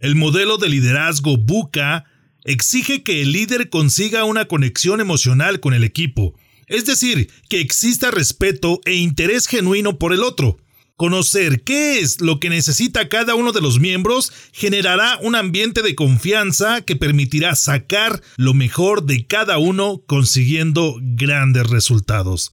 El 0.00 0.14
modelo 0.14 0.58
de 0.58 0.68
liderazgo 0.68 1.36
Buca 1.36 2.04
exige 2.44 3.02
que 3.02 3.20
el 3.20 3.32
líder 3.32 3.68
consiga 3.68 4.22
una 4.22 4.44
conexión 4.44 5.00
emocional 5.00 5.58
con 5.58 5.74
el 5.74 5.82
equipo, 5.82 6.38
es 6.68 6.86
decir, 6.86 7.28
que 7.48 7.60
exista 7.60 8.12
respeto 8.12 8.80
e 8.84 8.94
interés 8.94 9.48
genuino 9.48 9.98
por 9.98 10.12
el 10.12 10.22
otro. 10.22 10.58
Conocer 10.94 11.64
qué 11.64 11.98
es 11.98 12.20
lo 12.20 12.38
que 12.38 12.48
necesita 12.48 13.08
cada 13.08 13.34
uno 13.34 13.50
de 13.50 13.60
los 13.60 13.80
miembros 13.80 14.32
generará 14.52 15.18
un 15.20 15.34
ambiente 15.34 15.82
de 15.82 15.96
confianza 15.96 16.80
que 16.82 16.94
permitirá 16.94 17.56
sacar 17.56 18.22
lo 18.36 18.54
mejor 18.54 19.02
de 19.02 19.26
cada 19.26 19.58
uno 19.58 20.04
consiguiendo 20.06 20.94
grandes 21.00 21.68
resultados. 21.68 22.52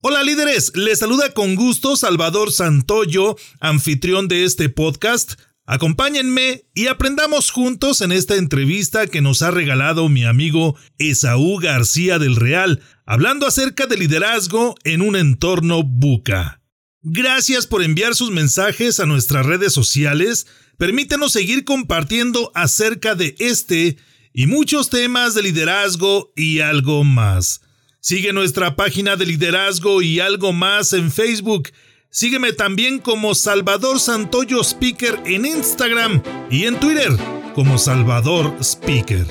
Hola 0.00 0.22
líderes, 0.22 0.72
les 0.76 1.00
saluda 1.00 1.34
con 1.34 1.56
gusto 1.56 1.96
Salvador 1.96 2.52
Santoyo, 2.52 3.36
anfitrión 3.60 4.28
de 4.28 4.44
este 4.44 4.68
podcast. 4.68 5.34
Acompáñenme 5.68 6.64
y 6.74 6.86
aprendamos 6.86 7.50
juntos 7.50 8.00
en 8.00 8.12
esta 8.12 8.36
entrevista 8.36 9.08
que 9.08 9.20
nos 9.20 9.42
ha 9.42 9.50
regalado 9.50 10.08
mi 10.08 10.24
amigo 10.24 10.76
Esaú 10.98 11.58
García 11.58 12.20
del 12.20 12.36
Real, 12.36 12.80
hablando 13.04 13.48
acerca 13.48 13.86
de 13.86 13.96
liderazgo 13.96 14.76
en 14.84 15.02
un 15.02 15.16
entorno 15.16 15.82
buca. 15.82 16.62
Gracias 17.02 17.66
por 17.66 17.82
enviar 17.82 18.14
sus 18.14 18.30
mensajes 18.30 19.00
a 19.00 19.06
nuestras 19.06 19.44
redes 19.44 19.72
sociales. 19.72 20.46
Permítenos 20.78 21.32
seguir 21.32 21.64
compartiendo 21.64 22.52
acerca 22.54 23.16
de 23.16 23.34
este 23.40 23.96
y 24.32 24.46
muchos 24.46 24.88
temas 24.88 25.34
de 25.34 25.42
liderazgo 25.42 26.32
y 26.36 26.60
algo 26.60 27.02
más. 27.02 27.60
Sigue 28.00 28.32
nuestra 28.32 28.76
página 28.76 29.16
de 29.16 29.26
liderazgo 29.26 30.00
y 30.00 30.20
algo 30.20 30.52
más 30.52 30.92
en 30.92 31.10
Facebook 31.10 31.70
Sígueme 32.18 32.54
también 32.54 32.98
como 32.98 33.34
Salvador 33.34 34.00
Santoyo 34.00 34.62
Speaker 34.62 35.20
en 35.26 35.44
Instagram 35.44 36.22
y 36.50 36.64
en 36.64 36.80
Twitter 36.80 37.14
como 37.54 37.76
Salvador 37.76 38.56
Speaker. 38.58 39.26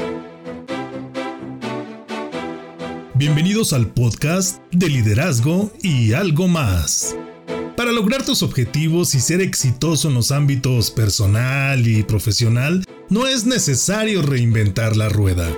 Bienvenidos 3.16 3.74
al 3.74 3.88
podcast 3.88 4.62
de 4.72 4.88
liderazgo 4.90 5.72
y 5.82 6.14
algo 6.14 6.48
más. 6.48 7.16
Para 7.76 7.92
lograr 7.92 8.24
tus 8.24 8.44
objetivos 8.44 9.16
y 9.16 9.20
ser 9.20 9.42
exitoso 9.42 10.10
en 10.10 10.14
los 10.14 10.32
ámbitos 10.32 10.92
personal 10.92 11.88
y 11.88 12.04
profesional, 12.04 12.86
no 13.10 13.26
es 13.26 13.48
necesario 13.48 14.22
reinventar 14.22 14.96
la 14.96 15.10
rueda. 15.10 15.52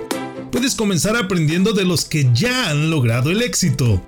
Puedes 0.50 0.74
comenzar 0.74 1.14
aprendiendo 1.14 1.74
de 1.74 1.84
los 1.84 2.06
que 2.06 2.26
ya 2.32 2.70
han 2.70 2.88
logrado 2.88 3.30
el 3.30 3.42
éxito 3.42 4.07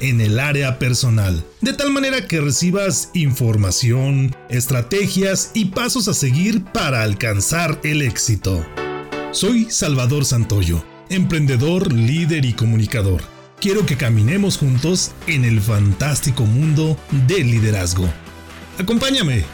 en 0.00 0.20
el 0.20 0.38
área 0.38 0.78
personal, 0.78 1.44
de 1.60 1.72
tal 1.72 1.90
manera 1.90 2.26
que 2.26 2.40
recibas 2.40 3.10
información, 3.14 4.34
estrategias 4.48 5.50
y 5.54 5.66
pasos 5.66 6.08
a 6.08 6.14
seguir 6.14 6.64
para 6.64 7.02
alcanzar 7.02 7.80
el 7.84 8.02
éxito. 8.02 8.64
Soy 9.32 9.70
Salvador 9.70 10.24
Santoyo, 10.24 10.84
emprendedor, 11.08 11.92
líder 11.92 12.44
y 12.44 12.52
comunicador. 12.52 13.22
Quiero 13.60 13.86
que 13.86 13.96
caminemos 13.96 14.56
juntos 14.56 15.12
en 15.26 15.44
el 15.44 15.60
fantástico 15.60 16.44
mundo 16.44 16.96
del 17.26 17.50
liderazgo. 17.50 18.08
Acompáñame 18.78 19.44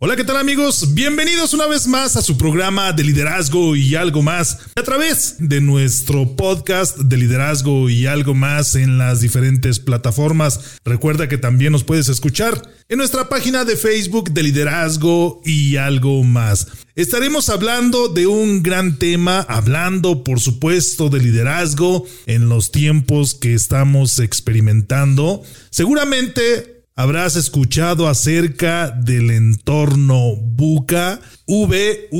Hola, 0.00 0.14
¿qué 0.14 0.22
tal 0.22 0.36
amigos? 0.36 0.94
Bienvenidos 0.94 1.54
una 1.54 1.66
vez 1.66 1.88
más 1.88 2.14
a 2.14 2.22
su 2.22 2.38
programa 2.38 2.92
de 2.92 3.02
liderazgo 3.02 3.74
y 3.74 3.96
algo 3.96 4.22
más 4.22 4.60
a 4.76 4.84
través 4.84 5.34
de 5.40 5.60
nuestro 5.60 6.36
podcast 6.36 6.98
de 6.98 7.16
liderazgo 7.16 7.90
y 7.90 8.06
algo 8.06 8.32
más 8.32 8.76
en 8.76 8.96
las 8.96 9.20
diferentes 9.20 9.80
plataformas. 9.80 10.78
Recuerda 10.84 11.28
que 11.28 11.36
también 11.36 11.72
nos 11.72 11.82
puedes 11.82 12.08
escuchar 12.08 12.62
en 12.88 12.98
nuestra 12.98 13.28
página 13.28 13.64
de 13.64 13.74
Facebook 13.74 14.30
de 14.30 14.44
liderazgo 14.44 15.40
y 15.44 15.74
algo 15.78 16.22
más. 16.22 16.68
Estaremos 16.94 17.48
hablando 17.48 18.06
de 18.06 18.28
un 18.28 18.62
gran 18.62 19.00
tema, 19.00 19.40
hablando 19.48 20.22
por 20.22 20.38
supuesto 20.38 21.08
de 21.08 21.18
liderazgo 21.18 22.06
en 22.26 22.48
los 22.48 22.70
tiempos 22.70 23.34
que 23.34 23.52
estamos 23.52 24.20
experimentando. 24.20 25.42
Seguramente 25.70 26.77
habrás 26.98 27.36
escuchado 27.36 28.08
acerca 28.08 28.90
del 28.90 29.30
entorno 29.30 30.34
buca, 30.34 31.20
V-U-C-A, 31.46 32.10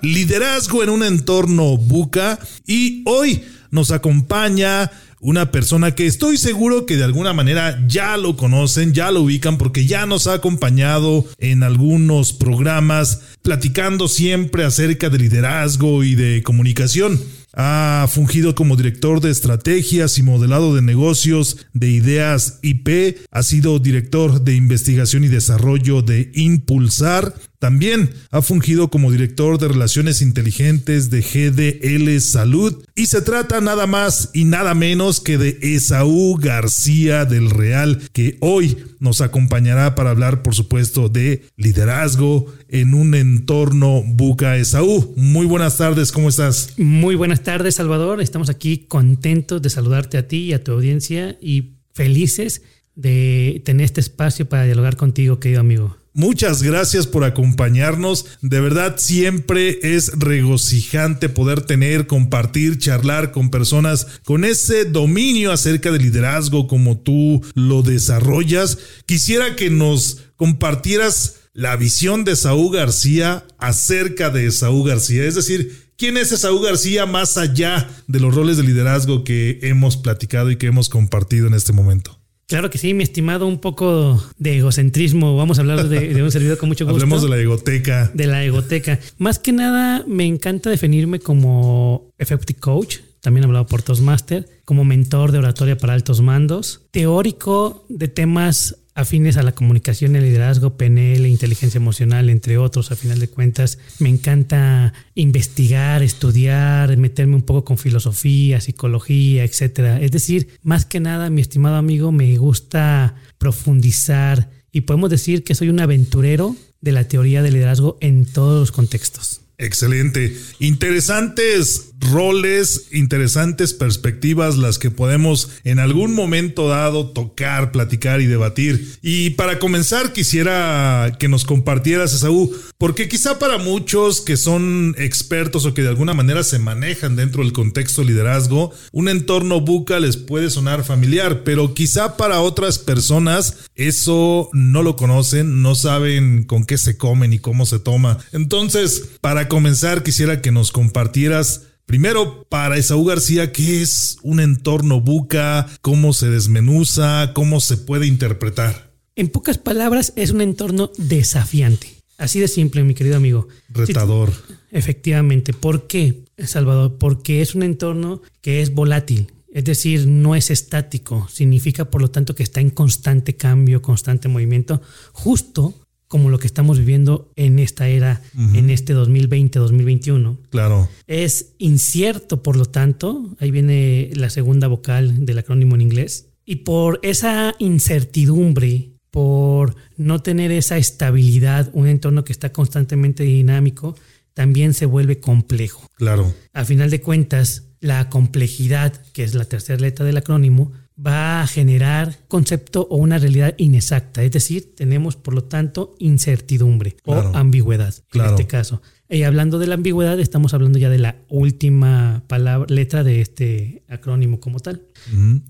liderazgo 0.00 0.84
en 0.84 0.90
un 0.90 1.02
entorno 1.02 1.76
buca. 1.76 2.38
Y 2.68 3.02
hoy 3.04 3.42
nos 3.72 3.90
acompaña 3.90 4.92
una 5.18 5.50
persona 5.50 5.92
que 5.92 6.06
estoy 6.06 6.36
seguro 6.36 6.86
que 6.86 6.96
de 6.96 7.02
alguna 7.02 7.32
manera 7.32 7.82
ya 7.88 8.16
lo 8.16 8.36
conocen, 8.36 8.94
ya 8.94 9.10
lo 9.10 9.22
ubican 9.22 9.58
porque 9.58 9.86
ya 9.86 10.06
nos 10.06 10.28
ha 10.28 10.34
acompañado 10.34 11.26
en 11.38 11.64
algunos 11.64 12.32
programas 12.32 13.22
platicando 13.42 14.06
siempre 14.06 14.62
acerca 14.62 15.10
de 15.10 15.18
liderazgo 15.18 16.04
y 16.04 16.14
de 16.14 16.44
comunicación. 16.44 17.20
Ha 17.58 18.06
fungido 18.10 18.54
como 18.54 18.76
director 18.76 19.22
de 19.22 19.30
estrategias 19.30 20.18
y 20.18 20.22
modelado 20.22 20.74
de 20.74 20.82
negocios 20.82 21.66
de 21.72 21.90
ideas 21.90 22.58
IP. 22.60 23.16
Ha 23.30 23.42
sido 23.42 23.78
director 23.78 24.42
de 24.42 24.54
investigación 24.54 25.24
y 25.24 25.28
desarrollo 25.28 26.02
de 26.02 26.30
Impulsar. 26.34 27.34
También 27.58 28.10
ha 28.30 28.42
fungido 28.42 28.88
como 28.88 29.10
director 29.10 29.58
de 29.58 29.68
relaciones 29.68 30.22
inteligentes 30.22 31.10
de 31.10 31.20
GDL 31.22 32.20
Salud 32.20 32.84
y 32.94 33.06
se 33.06 33.22
trata 33.22 33.60
nada 33.60 33.86
más 33.86 34.30
y 34.34 34.44
nada 34.44 34.74
menos 34.74 35.20
que 35.20 35.38
de 35.38 35.58
Esaú 35.62 36.36
García 36.36 37.24
del 37.24 37.50
Real, 37.50 38.00
que 38.12 38.36
hoy 38.40 38.76
nos 39.00 39.20
acompañará 39.20 39.94
para 39.94 40.10
hablar, 40.10 40.42
por 40.42 40.54
supuesto, 40.54 41.08
de 41.08 41.44
liderazgo 41.56 42.46
en 42.68 42.94
un 42.94 43.14
entorno 43.14 44.02
buca. 44.04 44.56
Esaú, 44.56 45.14
muy 45.16 45.46
buenas 45.46 45.76
tardes, 45.76 46.12
¿cómo 46.12 46.28
estás? 46.28 46.74
Muy 46.76 47.14
buenas 47.14 47.42
tardes, 47.42 47.76
Salvador. 47.76 48.20
Estamos 48.20 48.50
aquí 48.50 48.86
contentos 48.88 49.62
de 49.62 49.70
saludarte 49.70 50.18
a 50.18 50.28
ti 50.28 50.38
y 50.38 50.52
a 50.52 50.62
tu 50.62 50.72
audiencia 50.72 51.38
y 51.40 51.76
felices 51.94 52.62
de 52.94 53.62
tener 53.64 53.84
este 53.84 54.00
espacio 54.00 54.48
para 54.48 54.64
dialogar 54.64 54.96
contigo, 54.96 55.38
querido 55.38 55.60
amigo. 55.60 55.96
Muchas 56.16 56.62
gracias 56.62 57.06
por 57.06 57.24
acompañarnos. 57.24 58.24
De 58.40 58.58
verdad, 58.62 58.94
siempre 58.96 59.78
es 59.82 60.18
regocijante 60.18 61.28
poder 61.28 61.60
tener, 61.60 62.06
compartir, 62.06 62.78
charlar 62.78 63.32
con 63.32 63.50
personas 63.50 64.06
con 64.24 64.46
ese 64.46 64.86
dominio 64.86 65.52
acerca 65.52 65.92
del 65.92 66.00
liderazgo 66.00 66.68
como 66.68 66.96
tú 66.96 67.44
lo 67.52 67.82
desarrollas. 67.82 68.78
Quisiera 69.04 69.56
que 69.56 69.68
nos 69.68 70.22
compartieras 70.36 71.34
la 71.52 71.76
visión 71.76 72.24
de 72.24 72.34
Saúl 72.34 72.74
García 72.74 73.44
acerca 73.58 74.30
de 74.30 74.50
Saúl 74.52 74.88
García. 74.88 75.24
Es 75.24 75.34
decir, 75.34 75.90
¿quién 75.98 76.16
es 76.16 76.30
Saúl 76.30 76.64
García 76.64 77.04
más 77.04 77.36
allá 77.36 77.90
de 78.06 78.20
los 78.20 78.34
roles 78.34 78.56
de 78.56 78.62
liderazgo 78.62 79.22
que 79.22 79.58
hemos 79.60 79.98
platicado 79.98 80.50
y 80.50 80.56
que 80.56 80.68
hemos 80.68 80.88
compartido 80.88 81.46
en 81.46 81.52
este 81.52 81.74
momento? 81.74 82.18
Claro 82.48 82.70
que 82.70 82.78
sí, 82.78 82.94
mi 82.94 83.02
estimado, 83.02 83.46
un 83.48 83.58
poco 83.58 84.22
de 84.38 84.58
egocentrismo. 84.58 85.36
Vamos 85.36 85.58
a 85.58 85.62
hablar 85.62 85.88
de, 85.88 86.22
un 86.22 86.30
servidor 86.30 86.58
con 86.58 86.68
mucho 86.68 86.84
gusto. 86.86 86.96
Hablemos 86.96 87.22
de 87.22 87.28
la 87.28 87.38
egoteca. 87.38 88.10
De 88.14 88.26
la 88.28 88.44
egoteca. 88.44 89.00
Más 89.18 89.40
que 89.40 89.52
nada, 89.52 90.04
me 90.06 90.26
encanta 90.26 90.70
definirme 90.70 91.18
como 91.18 92.12
effective 92.18 92.60
coach. 92.60 92.98
También 93.20 93.42
he 93.42 93.46
hablado 93.46 93.66
por 93.66 93.82
Toastmaster, 93.82 94.48
como 94.64 94.84
mentor 94.84 95.32
de 95.32 95.38
oratoria 95.38 95.76
para 95.76 95.94
altos 95.94 96.20
mandos, 96.20 96.82
teórico 96.92 97.84
de 97.88 98.06
temas 98.06 98.76
afines 98.96 99.36
a 99.36 99.42
la 99.42 99.52
comunicación, 99.52 100.16
el 100.16 100.24
liderazgo, 100.24 100.76
PNL, 100.76 101.28
inteligencia 101.28 101.78
emocional, 101.78 102.30
entre 102.30 102.56
otros, 102.56 102.90
a 102.90 102.96
final 102.96 103.20
de 103.20 103.28
cuentas. 103.28 103.78
Me 103.98 104.08
encanta 104.08 104.94
investigar, 105.14 106.02
estudiar, 106.02 106.96
meterme 106.96 107.36
un 107.36 107.42
poco 107.42 107.64
con 107.64 107.78
filosofía, 107.78 108.60
psicología, 108.60 109.44
etcétera. 109.44 110.00
Es 110.00 110.12
decir, 110.12 110.48
más 110.62 110.86
que 110.86 110.98
nada, 110.98 111.28
mi 111.28 111.42
estimado 111.42 111.76
amigo, 111.76 112.10
me 112.10 112.36
gusta 112.38 113.14
profundizar 113.36 114.50
y 114.72 114.80
podemos 114.80 115.10
decir 115.10 115.44
que 115.44 115.54
soy 115.54 115.68
un 115.68 115.80
aventurero 115.80 116.56
de 116.80 116.92
la 116.92 117.04
teoría 117.06 117.42
del 117.42 117.52
liderazgo 117.52 117.98
en 118.00 118.24
todos 118.24 118.60
los 118.60 118.72
contextos. 118.72 119.42
Excelente. 119.58 120.36
Interesantes 120.58 121.92
roles, 122.00 122.88
interesantes 122.92 123.72
perspectivas, 123.72 124.56
las 124.56 124.78
que 124.78 124.90
podemos 124.90 125.50
en 125.64 125.78
algún 125.78 126.14
momento 126.14 126.68
dado 126.68 127.10
tocar, 127.10 127.72
platicar 127.72 128.20
y 128.20 128.26
debatir. 128.26 128.98
Y 129.02 129.30
para 129.30 129.58
comenzar, 129.58 130.12
quisiera 130.12 131.16
que 131.18 131.28
nos 131.28 131.44
compartieras, 131.44 132.12
Esaú, 132.12 132.54
porque 132.78 133.08
quizá 133.08 133.38
para 133.38 133.58
muchos 133.58 134.20
que 134.20 134.36
son 134.36 134.94
expertos 134.98 135.64
o 135.64 135.74
que 135.74 135.82
de 135.82 135.88
alguna 135.88 136.14
manera 136.14 136.42
se 136.42 136.58
manejan 136.58 137.16
dentro 137.16 137.42
del 137.42 137.52
contexto 137.52 138.04
liderazgo, 138.04 138.72
un 138.92 139.08
entorno 139.08 139.60
buca 139.60 140.00
les 140.00 140.16
puede 140.16 140.50
sonar 140.50 140.84
familiar, 140.84 141.42
pero 141.44 141.74
quizá 141.74 142.16
para 142.16 142.40
otras 142.40 142.78
personas 142.78 143.58
eso 143.74 144.50
no 144.52 144.82
lo 144.82 144.96
conocen, 144.96 145.62
no 145.62 145.74
saben 145.74 146.44
con 146.44 146.64
qué 146.64 146.78
se 146.78 146.96
comen 146.96 147.32
y 147.32 147.38
cómo 147.38 147.66
se 147.66 147.78
toma. 147.78 148.18
Entonces, 148.32 149.10
para 149.20 149.48
comenzar, 149.48 150.02
quisiera 150.02 150.40
que 150.40 150.50
nos 150.50 150.72
compartieras 150.72 151.62
Primero, 151.86 152.44
para 152.48 152.76
Esaú 152.76 153.04
García, 153.04 153.52
¿qué 153.52 153.80
es 153.80 154.18
un 154.22 154.40
entorno 154.40 155.00
buca? 155.00 155.68
¿Cómo 155.82 156.12
se 156.12 156.28
desmenuza? 156.28 157.30
¿Cómo 157.32 157.60
se 157.60 157.76
puede 157.76 158.08
interpretar? 158.08 158.90
En 159.14 159.28
pocas 159.28 159.56
palabras, 159.58 160.12
es 160.16 160.32
un 160.32 160.40
entorno 160.40 160.90
desafiante. 160.98 161.94
Así 162.18 162.40
de 162.40 162.48
simple, 162.48 162.82
mi 162.82 162.94
querido 162.94 163.16
amigo. 163.16 163.46
Retador. 163.68 164.32
efectivamente. 164.72 165.52
¿Por 165.52 165.86
qué, 165.86 166.24
Salvador? 166.44 166.96
Porque 166.98 167.40
es 167.40 167.54
un 167.54 167.62
entorno 167.62 168.20
que 168.40 168.62
es 168.62 168.74
volátil. 168.74 169.32
Es 169.52 169.64
decir, 169.64 170.08
no 170.08 170.34
es 170.34 170.50
estático. 170.50 171.28
Significa, 171.30 171.88
por 171.88 172.00
lo 172.02 172.10
tanto, 172.10 172.34
que 172.34 172.42
está 172.42 172.60
en 172.60 172.70
constante 172.70 173.36
cambio, 173.36 173.80
constante 173.80 174.26
movimiento, 174.26 174.82
justo 175.12 175.85
como 176.08 176.30
lo 176.30 176.38
que 176.38 176.46
estamos 176.46 176.78
viviendo 176.78 177.32
en 177.36 177.58
esta 177.58 177.88
era, 177.88 178.22
en 178.54 178.70
este 178.70 178.94
2020-2021. 178.94 180.38
Claro. 180.50 180.88
Es 181.06 181.54
incierto, 181.58 182.42
por 182.42 182.56
lo 182.56 182.66
tanto, 182.66 183.34
ahí 183.40 183.50
viene 183.50 184.10
la 184.14 184.30
segunda 184.30 184.68
vocal 184.68 185.26
del 185.26 185.38
acrónimo 185.38 185.74
en 185.74 185.80
inglés, 185.80 186.28
y 186.44 186.56
por 186.56 187.00
esa 187.02 187.54
incertidumbre, 187.58 188.90
por 189.10 189.74
no 189.96 190.20
tener 190.20 190.52
esa 190.52 190.78
estabilidad, 190.78 191.70
un 191.72 191.88
entorno 191.88 192.24
que 192.24 192.32
está 192.32 192.52
constantemente 192.52 193.24
dinámico, 193.24 193.96
también 194.34 194.74
se 194.74 194.86
vuelve 194.86 195.18
complejo. 195.18 195.88
Claro. 195.96 196.32
A 196.52 196.64
final 196.64 196.90
de 196.90 197.00
cuentas, 197.00 197.64
la 197.80 198.08
complejidad, 198.10 198.92
que 199.12 199.24
es 199.24 199.34
la 199.34 199.46
tercera 199.46 199.80
letra 199.80 200.04
del 200.04 200.18
acrónimo, 200.18 200.72
va 201.04 201.42
a 201.42 201.46
generar 201.46 202.18
concepto 202.28 202.86
o 202.90 202.96
una 202.96 203.18
realidad 203.18 203.54
inexacta. 203.58 204.22
Es 204.22 204.32
decir, 204.32 204.74
tenemos 204.74 205.16
por 205.16 205.34
lo 205.34 205.44
tanto 205.44 205.94
incertidumbre 205.98 206.96
o 207.04 207.14
ambigüedad 207.34 207.94
en 208.12 208.20
este 208.22 208.46
caso. 208.46 208.80
Y 209.08 209.22
hablando 209.22 209.60
de 209.60 209.68
la 209.68 209.74
ambigüedad, 209.74 210.18
estamos 210.18 210.52
hablando 210.52 210.78
ya 210.78 210.90
de 210.90 210.98
la 210.98 211.16
última 211.28 212.24
palabra, 212.26 212.66
letra 212.74 213.04
de 213.04 213.20
este 213.20 213.84
acrónimo 213.88 214.40
como 214.40 214.58
tal. 214.58 214.82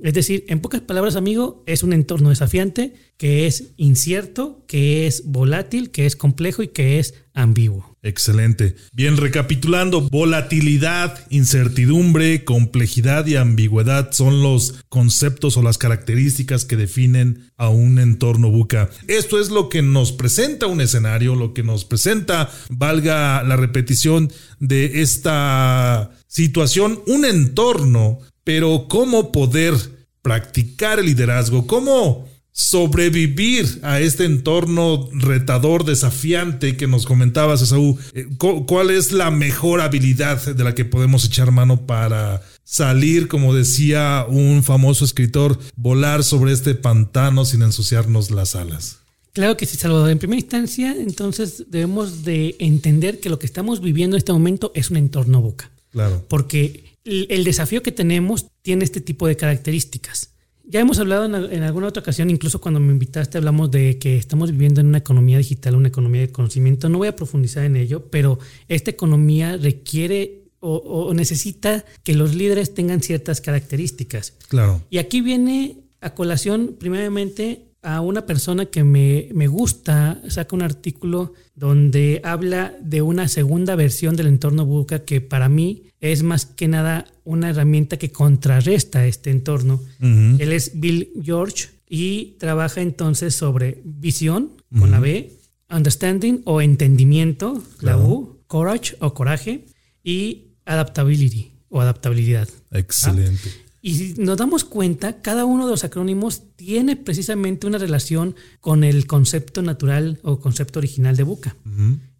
Es 0.01 0.13
decir, 0.13 0.45
en 0.49 0.61
pocas 0.61 0.83
palabras, 0.83 1.17
amigo, 1.17 1.63
es 1.67 1.83
un 1.83 1.95
entorno 1.95 2.29
desafiante 2.29 2.95
que 3.19 3.47
es 3.47 3.73
incierto, 3.77 4.65
que 4.69 5.07
es 5.07 5.25
volátil, 5.25 5.91
que 5.91 6.07
es 6.07 6.17
complejo 6.17 6.63
y 6.63 6.69
que 6.69 6.99
es 6.99 7.15
ambiguo. 7.33 7.97
Excelente. 8.03 8.77
Bien, 8.93 9.17
recapitulando, 9.17 10.03
volatilidad, 10.03 11.27
incertidumbre, 11.31 12.45
complejidad 12.45 13.27
y 13.27 13.37
ambigüedad 13.37 14.13
son 14.13 14.43
los 14.43 14.75
conceptos 14.89 15.57
o 15.57 15.63
las 15.63 15.77
características 15.77 16.65
que 16.65 16.77
definen 16.77 17.51
a 17.57 17.69
un 17.69 17.99
entorno 17.99 18.51
buca. 18.51 18.91
Esto 19.09 19.41
es 19.41 19.51
lo 19.51 19.69
que 19.69 19.83
nos 19.83 20.13
presenta 20.13 20.67
un 20.67 20.81
escenario, 20.81 21.35
lo 21.35 21.53
que 21.53 21.63
nos 21.63 21.85
presenta, 21.85 22.51
valga 22.71 23.43
la 23.43 23.57
repetición 23.57 24.31
de 24.61 25.03
esta 25.03 26.11
situación, 26.29 27.01
un 27.07 27.25
entorno, 27.25 28.21
pero 28.45 28.87
cómo 28.89 29.33
poder 29.33 29.75
practicar 30.23 31.01
el 31.01 31.07
liderazgo, 31.07 31.67
cómo 31.67 32.29
sobrevivir 32.57 33.81
a 33.83 34.01
este 34.01 34.25
entorno 34.25 35.11
retador, 35.13 35.85
desafiante 35.85 36.79
que 36.79 36.87
nos 36.87 37.05
comentabas, 37.05 37.61
Esaú? 37.61 37.99
Eh, 38.15 38.29
¿Cuál 38.39 38.91
es 38.91 39.13
la 39.13 39.31
mejor 39.31 39.83
habilidad 39.83 40.43
de 40.43 40.65
la 40.65 40.75
que 40.75 40.87
podemos 40.87 41.27
echar 41.27 41.51
mano 41.51 41.85
para 41.85 42.41
salir, 42.65 43.29
como 43.29 43.55
decía 43.55 44.25
un 44.27 44.63
famoso 44.63 45.05
escritor, 45.05 45.59
volar 45.77 46.25
sobre 46.25 46.53
este 46.53 46.75
pantano 46.75 47.45
sin 47.45 47.61
ensuciarnos 47.61 48.31
las 48.31 48.57
alas? 48.57 49.01
Claro 49.35 49.59
que 49.59 49.67
sí, 49.67 49.77
Salvador. 49.77 50.09
En 50.09 50.19
primera 50.19 50.41
instancia, 50.41 50.97
entonces 50.99 51.67
debemos 51.69 52.25
de 52.25 52.57
entender 52.59 53.21
que 53.21 53.29
lo 53.29 53.39
que 53.39 53.45
estamos 53.45 53.83
viviendo 53.83 54.17
en 54.17 54.21
este 54.21 54.33
momento 54.33 54.73
es 54.75 54.91
un 54.91 54.97
entorno 54.97 55.43
boca. 55.43 55.71
Claro. 55.91 56.25
Porque 56.27 56.85
el 57.05 57.45
desafío 57.45 57.83
que 57.83 57.93
tenemos 57.93 58.47
tiene 58.63 58.85
este 58.85 59.03
tipo 59.03 59.29
de 59.29 59.37
características. 59.37 60.31
Ya 60.69 60.81
hemos 60.81 60.99
hablado 60.99 61.25
en, 61.25 61.63
alguna 61.63 61.87
otra 61.87 62.01
ocasión, 62.01 62.29
incluso 62.29 62.61
cuando 62.61 62.81
me 62.81 62.93
invitaste, 62.93 63.39
hablamos 63.39 63.71
de 63.71 63.99
que 63.99 64.17
estamos 64.17 64.51
viviendo 64.51 64.81
en 64.81 64.89
una 64.89 64.99
economía 64.99 65.39
digital, 65.39 65.77
una 65.77 65.89
economía 65.89 66.23
de 66.23 66.33
conocimiento. 66.33 66.89
No 66.89 66.99
voy 66.99 67.09
a 67.09 67.15
profundizar 67.15 67.65
en 67.65 67.77
ello, 67.77 68.07
pero 68.11 68.41
esta 68.67 68.91
economía 68.91 69.57
requiere 69.57 70.43
o, 70.59 71.13
necesita 71.15 71.85
que 72.03 72.15
los 72.15 72.35
líderes 72.35 72.75
tengan 72.75 73.01
ciertas 73.01 73.41
características. 73.41 74.33
Claro. 74.49 74.83
Y 74.91 74.99
aquí 74.99 75.21
viene 75.21 75.85
a 76.01 76.15
colación, 76.15 76.77
primeramente, 76.79 77.66
a 77.83 78.01
una 78.01 78.27
persona 78.27 78.67
que 78.67 78.85
me, 78.85 79.29
me, 79.33 79.47
gusta, 79.47 80.21
saca 80.29 80.57
un 80.57 80.63
artículo 80.63 81.35
donde 81.55 82.21
habla 82.25 82.75
de 82.81 83.03
una 83.03 83.29
segunda 83.29 83.77
versión 83.77 84.17
del 84.17 84.27
entorno 84.27 84.65
buca 84.65 85.05
que 85.05 85.21
para 85.21 85.49
mí 85.49 85.85
es 86.01 86.23
más 86.23 86.47
que 86.47 86.69
nada 86.69 87.07
una 87.25 87.51
herramienta 87.51 87.97
que 87.97 88.11
contrarresta 88.11 89.07
este 89.07 89.31
entorno. 89.31 89.81
Él 90.01 90.53
es 90.53 90.79
Bill 90.79 91.11
George 91.23 91.69
y 91.89 92.37
trabaja 92.39 92.81
entonces 92.81 93.35
sobre 93.35 93.81
visión 93.85 94.53
con 94.79 94.91
la 94.91 95.01
B, 95.01 95.33
understanding 95.71 96.43
o 96.45 96.61
entendimiento, 96.61 97.63
la 97.81 97.99
U, 97.99 98.41
courage 98.47 98.97
o 99.01 99.15
coraje 99.15 99.67
y 100.03 100.55
adaptability 100.65 101.53
o 101.69 101.81
adaptabilidad. 101.81 102.49
Excelente. 102.73 103.66
Y 103.87 103.95
si 103.95 104.15
nos 104.21 104.37
damos 104.37 104.65
cuenta, 104.65 105.23
cada 105.23 105.45
uno 105.45 105.65
de 105.67 105.71
los 105.71 105.85
acrónimos 105.85 106.43
tiene 106.57 106.97
precisamente 106.97 107.69
una 107.69 107.79
relación 107.79 108.35
con 108.61 108.83
el 108.83 109.07
concepto 109.07 109.63
natural 109.63 110.19
o 110.25 110.41
concepto 110.41 110.81
original 110.81 111.15
de 111.15 111.23
Buca. 111.23 111.57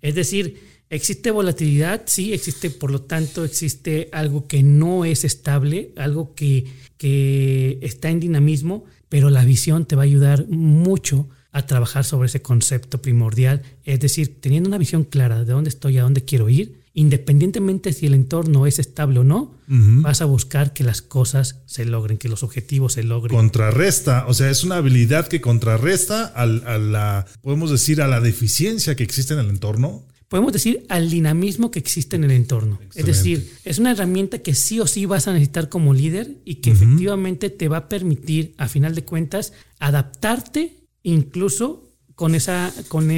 Es 0.01 0.15
decir, 0.15 0.77
¿Existe 0.89 1.33
volatilidad? 1.33 2.03
Sí, 2.07 2.33
existe, 2.33 2.71
por 2.71 2.93
lo 2.93 3.01
tanto, 3.03 3.45
existe 3.45 4.09
algo 4.13 4.47
que 4.47 4.63
no 4.63 5.05
es 5.05 5.25
estable, 5.25 5.91
algo 5.97 6.37
que, 6.37 6.67
que 6.97 7.81
está 7.83 8.11
en 8.11 8.21
dinamismo, 8.21 8.85
pero 9.09 9.29
la 9.29 9.45
visión 9.45 9.85
te 9.87 9.97
va 9.97 10.03
a 10.03 10.05
ayudar 10.05 10.47
mucho 10.47 11.29
a 11.51 11.67
trabajar 11.67 12.05
sobre 12.05 12.27
ese 12.27 12.41
concepto 12.41 13.03
primordial, 13.03 13.63
es 13.83 13.99
decir, 13.99 14.41
teniendo 14.41 14.69
una 14.69 14.79
visión 14.79 15.03
clara 15.03 15.45
de 15.45 15.53
dónde 15.53 15.71
estoy, 15.71 15.99
a 15.99 16.03
dónde 16.03 16.25
quiero 16.25 16.49
ir, 16.49 16.86
independientemente 16.97 17.93
si 17.93 18.07
el 18.07 18.15
entorno 18.15 18.67
es 18.67 18.79
estable 18.79 19.21
o 19.21 19.25
no, 19.25 19.55
vas 19.69 20.23
a 20.23 20.25
buscar 20.25 20.73
que 20.73 20.83
las 20.83 21.03
cosas 21.03 21.61
se 21.67 21.85
logren, 21.85 22.17
que 22.17 22.31
los 22.31 22.43
objetivos 22.43 22.95
se 22.95 23.03
logren. 23.03 23.37
Contrarresta, 23.37 24.27
o 24.27 24.33
sea, 24.33 24.49
es 24.49 24.65
una 24.65 24.77
habilidad 24.77 25.29
que 25.29 25.43
contrarresta 25.43 26.25
a 26.25 26.47
la, 26.47 27.27
podemos 27.43 27.71
decir, 27.71 28.01
a 28.01 28.09
la 28.09 28.21
deficiencia 28.21 28.97
que 28.97 29.05
existe 29.05 29.35
en 29.35 29.41
el 29.41 29.51
entorno 29.51 30.05
podemos 30.29 30.53
decir, 30.53 30.85
al 30.89 31.09
dinamismo 31.09 31.71
que 31.71 31.79
existe 31.79 32.17
en 32.17 32.25
el 32.25 32.33
entorno. 32.33 32.81
Es 32.97 33.07
decir, 33.07 33.53
es 33.65 33.79
una 33.79 33.93
herramienta 33.93 34.41
que 34.41 34.57
sí 34.57 34.81
o 34.81 34.87
sí 34.89 35.07
vas 35.07 35.29
a 35.29 35.33
necesitar 35.33 35.69
como 35.69 35.95
líder 35.95 36.39
y 36.45 36.57
que 36.57 36.73
efectivamente 36.73 37.49
te 37.49 37.69
va 37.69 37.77
a 37.77 37.89
permitir, 37.89 38.53
a 38.59 38.67
final 38.67 38.97
de 38.97 39.05
cuentas, 39.05 39.53
adaptarte 39.79 40.75
incluso 41.05 41.93
con 42.17 42.35
esa, 42.35 42.75
con 42.89 43.13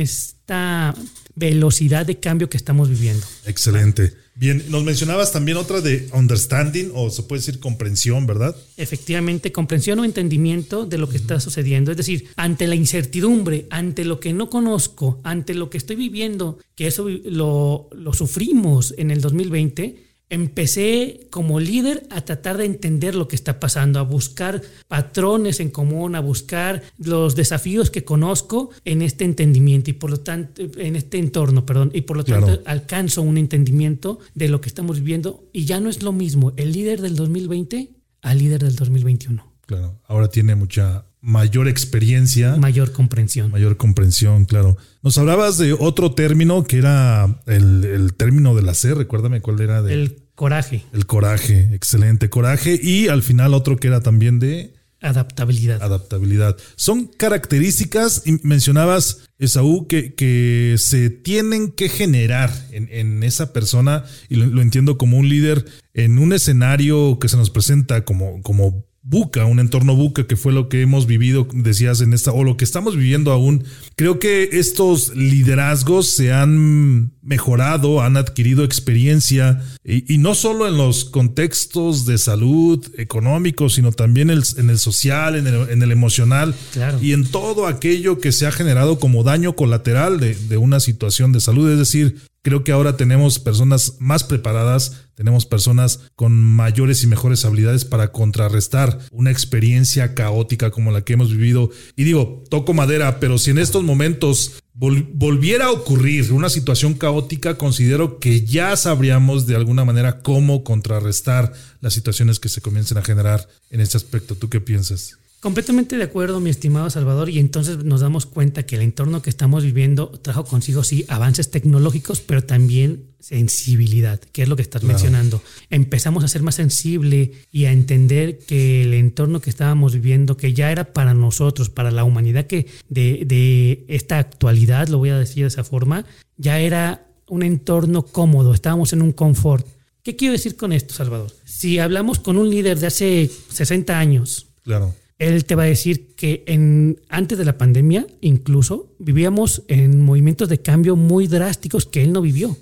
esta 0.49 0.95
velocidad 1.35 2.07
de 2.07 2.19
cambio 2.19 2.49
que 2.49 2.57
estamos 2.57 2.88
viviendo. 2.88 3.25
Excelente. 3.45 4.14
Bien, 4.35 4.64
nos 4.71 4.83
mencionabas 4.83 5.31
también 5.31 5.59
otra 5.59 5.83
de 5.83 6.09
understanding 6.14 6.90
o 6.95 7.11
se 7.11 7.23
puede 7.25 7.40
decir 7.40 7.61
comprensión, 7.61 8.26
¿verdad? 8.26 8.57
Efectivamente, 8.78 9.52
comprensión 9.52 9.99
o 9.99 10.05
entendimiento 10.07 10.87
de 10.87 10.97
lo 10.97 11.09
que 11.09 11.19
está 11.19 11.38
sucediendo. 11.38 11.90
Es 11.90 11.99
decir, 11.99 12.28
ante 12.37 12.67
la 12.67 12.76
incertidumbre, 12.76 13.67
ante 13.69 14.07
lo 14.07 14.21
que 14.21 14.33
no 14.33 14.49
conozco, 14.49 15.21
ante 15.23 15.52
lo 15.52 15.69
que 15.69 15.76
estoy 15.76 15.97
viviendo, 15.97 16.59
que 16.75 16.87
eso 16.87 17.09
lo, 17.09 17.90
lo 17.93 18.12
sufrimos 18.14 18.95
en 18.97 19.11
el 19.11 19.21
2020, 19.21 20.08
empecé 20.30 21.26
como 21.30 21.61
líder 21.61 22.06
a 22.11 22.20
tratar 22.23 22.56
de 22.56 22.64
entender 22.64 23.14
lo 23.14 23.28
que 23.28 23.37
está 23.37 23.61
pasando, 23.61 23.99
a 23.99 24.02
buscar 24.02 24.62
patrones 24.87 25.61
en 25.61 25.70
común, 25.70 26.14
a 26.14 26.20
buscar 26.20 26.82
los 26.99 27.35
desafíos 27.35 27.90
que 27.90 28.04
conozco 28.04 28.70
en 28.85 29.02
este 29.02 29.25
entendimiento 29.25 29.90
y 29.90 29.94
por 29.94 30.11
lo 30.11 30.20
tanto, 30.20 30.62
en 30.76 30.97
este 30.97 31.18
entorno, 31.18 31.64
perdón, 31.64 31.90
y 31.94 32.02
por 32.02 32.16
lo 32.16 32.25
tanto 32.25 32.61
alcanzo 32.66 33.23
un 33.23 33.38
entendimiento 33.38 34.18
de 34.35 34.49
lo 34.49 34.61
que 34.61 34.68
estamos 34.68 34.99
viviendo 34.99 35.49
y 35.52 35.64
ya 35.64 35.80
no 35.80 35.88
es 35.88 36.02
lo 36.02 36.12
mismo 36.12 36.52
el 36.56 36.73
líder 36.73 37.00
del 37.00 37.16
2020 37.16 37.90
al 38.23 38.38
líder 38.38 38.62
del 38.62 38.76
2021. 38.76 39.52
Claro, 39.66 40.00
ahora 40.06 40.28
tiene 40.28 40.54
mucha 40.54 41.04
mayor 41.21 41.69
experiencia. 41.69 42.57
Mayor 42.57 42.93
comprensión. 42.93 43.51
Mayor 43.51 43.77
comprensión, 43.77 44.45
claro. 44.45 44.77
Nos 45.03 45.19
hablabas 45.19 45.59
de 45.59 45.73
otro 45.73 46.13
término 46.13 46.65
que 46.65 46.79
era 46.79 47.41
el, 47.47 48.15
término 48.17 48.55
de 48.55 48.63
la 48.63 48.75
C, 48.75 48.95
recuérdame 48.95 49.41
cuál 49.41 49.61
era. 49.61 49.83
De... 49.83 49.95
El 49.95 50.29
Coraje. 50.35 50.85
El 50.93 51.05
coraje, 51.05 51.69
excelente. 51.73 52.31
Coraje. 52.31 52.79
Y 52.81 53.09
al 53.09 53.25
final 53.25 53.55
otro 53.55 53.77
que 53.77 53.89
era 53.89 54.03
también 54.03 54.39
de 54.39 54.73
Adaptabilidad. 55.01 55.83
adaptabilidad. 55.83 56.57
Son 56.77 57.07
características, 57.07 58.23
y 58.25 58.39
mencionabas, 58.45 59.29
Esaú, 59.39 59.87
que, 59.87 60.15
que 60.15 60.77
se 60.79 61.11
tienen 61.11 61.71
que 61.71 61.89
generar 61.89 62.53
en, 62.71 62.89
en 62.91 63.23
esa 63.23 63.53
persona, 63.53 64.05
y 64.29 64.37
lo, 64.37 64.47
lo 64.47 64.63
entiendo 64.63 64.99
como 64.99 65.19
un 65.19 65.29
líder 65.29 65.65
en 65.95 66.19
un 66.19 66.33
escenario 66.33 67.19
que 67.21 67.29
se 67.29 67.37
nos 67.37 67.51
presenta 67.51 68.05
como, 68.05 68.43
como 68.43 68.88
buca, 69.11 69.47
un 69.47 69.59
entorno 69.59 69.97
buca, 69.97 70.27
que 70.27 70.37
fue 70.37 70.53
lo 70.53 70.69
que 70.69 70.83
hemos 70.83 71.07
vivido, 71.07 71.49
decías, 71.55 72.03
en 72.03 72.12
esta, 72.12 72.31
o 72.33 72.45
lo 72.45 72.57
que 72.59 72.65
estamos 72.65 72.95
viviendo 72.95 73.33
aún. 73.33 73.65
Creo 73.97 74.19
que 74.19 74.50
estos 74.53 75.17
liderazgos 75.17 76.09
se 76.11 76.33
han 76.33 77.12
mejorado, 77.23 78.03
han 78.03 78.17
adquirido 78.19 78.65
experiencia, 78.65 79.62
y, 79.85 80.12
y 80.12 80.19
no 80.19 80.35
solo 80.35 80.69
en 80.69 80.77
los 80.77 81.07
contextos 81.07 82.05
de 82.05 82.19
salud, 82.19 82.85
económicos, 82.99 83.75
sino 83.75 83.93
también 83.93 84.29
el- 84.31 84.45
en 84.59 84.69
el 84.71 84.79
social, 84.79 85.37
en 85.37 85.47
el, 85.47 85.71
en 85.71 85.83
el 85.83 85.91
emocional, 85.93 86.55
Claro. 86.73 86.99
y 87.00 87.12
en 87.12 87.27
todo 87.27 87.67
aquello 87.67 88.19
que 88.19 88.33
se 88.33 88.47
ha 88.47 88.53
generado 88.53 88.99
como 88.99 89.23
daño 89.25 89.55
colateral 89.55 90.21
de, 90.21 90.35
de 90.35 90.57
una 90.59 90.81
situación 90.81 91.33
de 91.33 91.41
salud. 91.41 91.71
Es 91.71 91.79
decir, 91.79 92.17
creo 92.49 92.64
que 92.64 92.73
ahora 92.73 92.97
tenemos 92.97 93.38
personas 93.38 93.97
más 93.99 94.25
preparadas, 94.25 95.05
tenemos 95.14 95.45
personas 95.45 96.00
con 96.17 96.33
mayores 96.35 97.02
y 97.02 97.07
mejores 97.07 97.45
habilidades 97.45 97.85
para 97.85 98.11
contrarrestar 98.11 98.99
una 99.11 99.31
experiencia 99.31 100.14
caótica 100.14 100.71
como 100.71 100.90
la 100.90 101.02
que 101.02 101.12
hemos 101.12 101.31
vivido. 101.31 101.71
Y 101.95 102.05
digo, 102.05 102.43
toco 102.49 102.73
madera, 102.73 103.21
pero 103.21 103.37
si 103.37 103.50
en 103.50 103.59
estos 103.59 103.83
momentos 103.83 104.62
vol- 104.75 105.07
volviera 105.12 105.67
a 105.67 105.73
ocurrir 105.73 106.33
una 106.33 106.49
situación 106.49 106.95
caótica, 106.95 107.59
considero 107.59 108.19
que 108.19 108.47
ya 108.47 108.75
sabríamos 108.76 109.47
de 109.47 109.57
alguna 109.57 109.85
manera 109.85 110.21
cómo 110.23 110.64
contrarrestar 110.64 111.52
las 111.83 111.93
situaciones 111.93 112.40
que 112.40 112.49
se 112.49 112.62
comiencen 112.62 112.97
a 112.97 113.02
generar 113.02 113.47
en 113.71 113.81
este 113.81 113.99
aspecto. 113.99 114.37
¿Tú 114.37 114.49
qué 114.49 114.61
piensas? 114.61 115.19
Completamente 115.40 115.97
de 115.97 116.02
acuerdo, 116.02 116.40
mi 116.40 116.50
estimado 116.50 116.90
Salvador, 116.90 117.30
y 117.30 117.38
entonces 117.38 117.85
nos 117.85 118.00
damos 118.00 118.26
cuenta 118.26 118.64
que 118.66 118.75
el 118.75 118.83
entorno 118.83 119.23
que 119.23 119.30
estamos 119.30 119.62
viviendo 119.62 120.09
trajo 120.09 120.45
consigo, 120.45 120.83
sí, 120.83 121.04
avances 121.09 121.52
tecnológicos, 121.52 122.21
pero 122.21 122.42
también 122.42 123.04
sensibilidad, 123.21 124.18
que 124.18 124.42
es 124.42 124.49
lo 124.49 124.57
que 124.57 124.62
estás 124.62 124.80
Claro. 124.80 124.95
mencionando. 124.95 125.40
Empezamos 125.71 126.25
a 126.25 126.28
ser 126.28 126.42
más 126.42 126.57
sensible 126.57 127.33
y 127.52 127.66
a 127.66 127.73
entender 127.73 128.40
que 128.40 128.83
el 128.83 128.95
entorno 128.95 129.40
que 129.40 129.50
estábamos 129.50 129.95
viviendo, 129.95 130.37
que 130.37 130.54
ya 130.54 130.73
era 130.73 130.92
para 130.92 131.14
nosotros, 131.14 131.71
para 131.71 131.92
la 131.92 132.02
humanidad, 132.02 132.47
que 132.49 132.66
de, 132.88 133.23
de 133.25 133.85
esta 133.88 134.18
actualidad, 134.18 134.88
lo 134.88 134.99
voy 134.99 135.11
a 135.11 135.18
decir 135.18 135.45
de 135.45 135.49
esa 135.49 135.62
forma, 135.62 136.04
ya 136.37 136.59
era 136.59 137.07
un 137.28 137.45
entorno 137.45 138.04
cómodo, 138.04 138.54
estábamos 138.54 138.92
en 138.92 139.02
un 139.02 139.12
confort. 139.12 139.64
¿Qué 140.02 140.16
quiero 140.16 140.33
decir 140.33 140.57
con 140.57 140.73
esto, 140.73 140.95
Salvador? 140.95 141.33
Si 141.45 141.78
hablamos 141.78 142.18
con 142.18 142.38
un 142.38 142.50
líder 142.50 142.78
de 142.80 142.88
hace 142.88 143.30
60 143.50 143.97
años, 143.99 144.47
Claro. 144.64 144.95
Él 145.19 145.45
te 145.45 145.55
va 145.55 145.65
a 145.65 145.67
decir 145.67 146.15
que 146.15 146.45
en, 146.47 147.01
antes 147.09 147.39
de 147.39 147.45
la 147.45 147.59
pandemia, 147.59 148.07
incluso, 148.21 148.95
vivíamos 148.99 149.63
en 149.69 150.01
movimientos 150.01 150.49
de 150.49 150.61
cambio 150.63 150.97
muy 150.97 151.27
drásticos 151.27 151.87
que 151.87 152.03
él 152.03 152.13
no 152.13 152.21
vivió, 152.23 152.57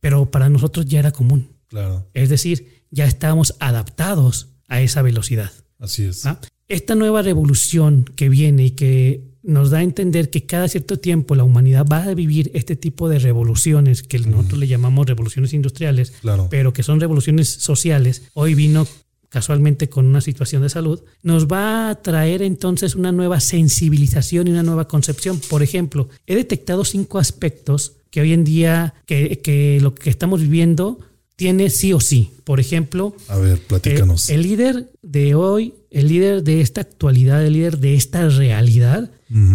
pero 0.00 0.30
para 0.30 0.48
nosotros 0.48 0.86
ya 0.86 0.98
era 0.98 1.12
común. 1.12 1.48
Claro. 1.68 2.08
Es 2.12 2.28
decir, 2.28 2.84
ya 2.90 3.06
estábamos 3.06 3.54
adaptados 3.60 4.48
a 4.68 4.80
esa 4.82 5.00
velocidad. 5.02 5.50
Así 5.78 6.04
es. 6.04 6.26
¿va? 6.26 6.38
Esta 6.68 6.94
nueva 6.94 7.22
revolución 7.22 8.04
que 8.16 8.28
viene 8.28 8.66
y 8.66 8.70
que 8.72 9.32
nos 9.42 9.70
da 9.70 9.78
a 9.78 9.82
entender 9.82 10.30
que 10.30 10.46
cada 10.46 10.68
cierto 10.68 10.98
tiempo 10.98 11.34
la 11.34 11.42
humanidad 11.44 11.84
va 11.90 12.04
a 12.04 12.14
vivir 12.14 12.50
este 12.54 12.76
tipo 12.76 13.08
de 13.08 13.18
revoluciones 13.18 14.02
que 14.02 14.18
nosotros 14.20 14.60
le 14.60 14.68
llamamos 14.68 15.06
revoluciones 15.06 15.52
industriales, 15.52 16.12
Claro. 16.20 16.46
pero 16.50 16.72
que 16.72 16.82
son 16.82 17.00
revoluciones 17.00 17.48
sociales. 17.48 18.22
Hoy 18.34 18.54
vino 18.54 18.86
casualmente 19.32 19.88
con 19.88 20.04
una 20.04 20.20
situación 20.20 20.60
de 20.60 20.68
salud, 20.68 21.00
nos 21.22 21.46
va 21.46 21.88
a 21.88 22.02
traer 22.02 22.42
entonces 22.42 22.94
una 22.94 23.12
nueva 23.12 23.40
sensibilización 23.40 24.46
y 24.46 24.50
una 24.50 24.62
nueva 24.62 24.86
concepción. 24.86 25.40
Por 25.48 25.62
ejemplo, 25.62 26.10
he 26.26 26.34
detectado 26.36 26.84
cinco 26.84 27.18
aspectos 27.18 27.94
que 28.10 28.20
hoy 28.20 28.34
en 28.34 28.44
día, 28.44 28.92
que, 29.06 29.40
que 29.42 29.78
lo 29.80 29.94
que 29.94 30.10
estamos 30.10 30.42
viviendo 30.42 30.98
tiene 31.34 31.70
sí 31.70 31.94
o 31.94 32.00
sí. 32.00 32.30
Por 32.44 32.60
ejemplo, 32.60 33.16
A 33.28 33.38
ver, 33.38 33.56
eh, 33.56 33.62
platícanos. 33.66 34.28
el 34.28 34.42
líder 34.42 34.92
de 35.00 35.34
hoy, 35.34 35.72
el 35.90 36.08
líder 36.08 36.42
de 36.44 36.60
esta 36.60 36.82
actualidad, 36.82 37.42
el 37.44 37.54
líder 37.54 37.78
de 37.78 37.94
esta 37.94 38.28
realidad, 38.28 39.10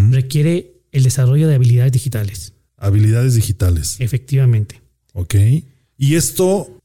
requiere 0.10 0.74
el 0.91 1.03
desarrollo 1.03 1.48
de 1.48 1.53
habilidades 1.53 1.91
digitales. 1.91 2.53
Habilidades 2.77 3.36
digitales. 3.36 3.98
Efectivamente. 4.00 4.81
Ok. 5.13 5.36
¿Y 5.98 6.16
esto 6.16 6.82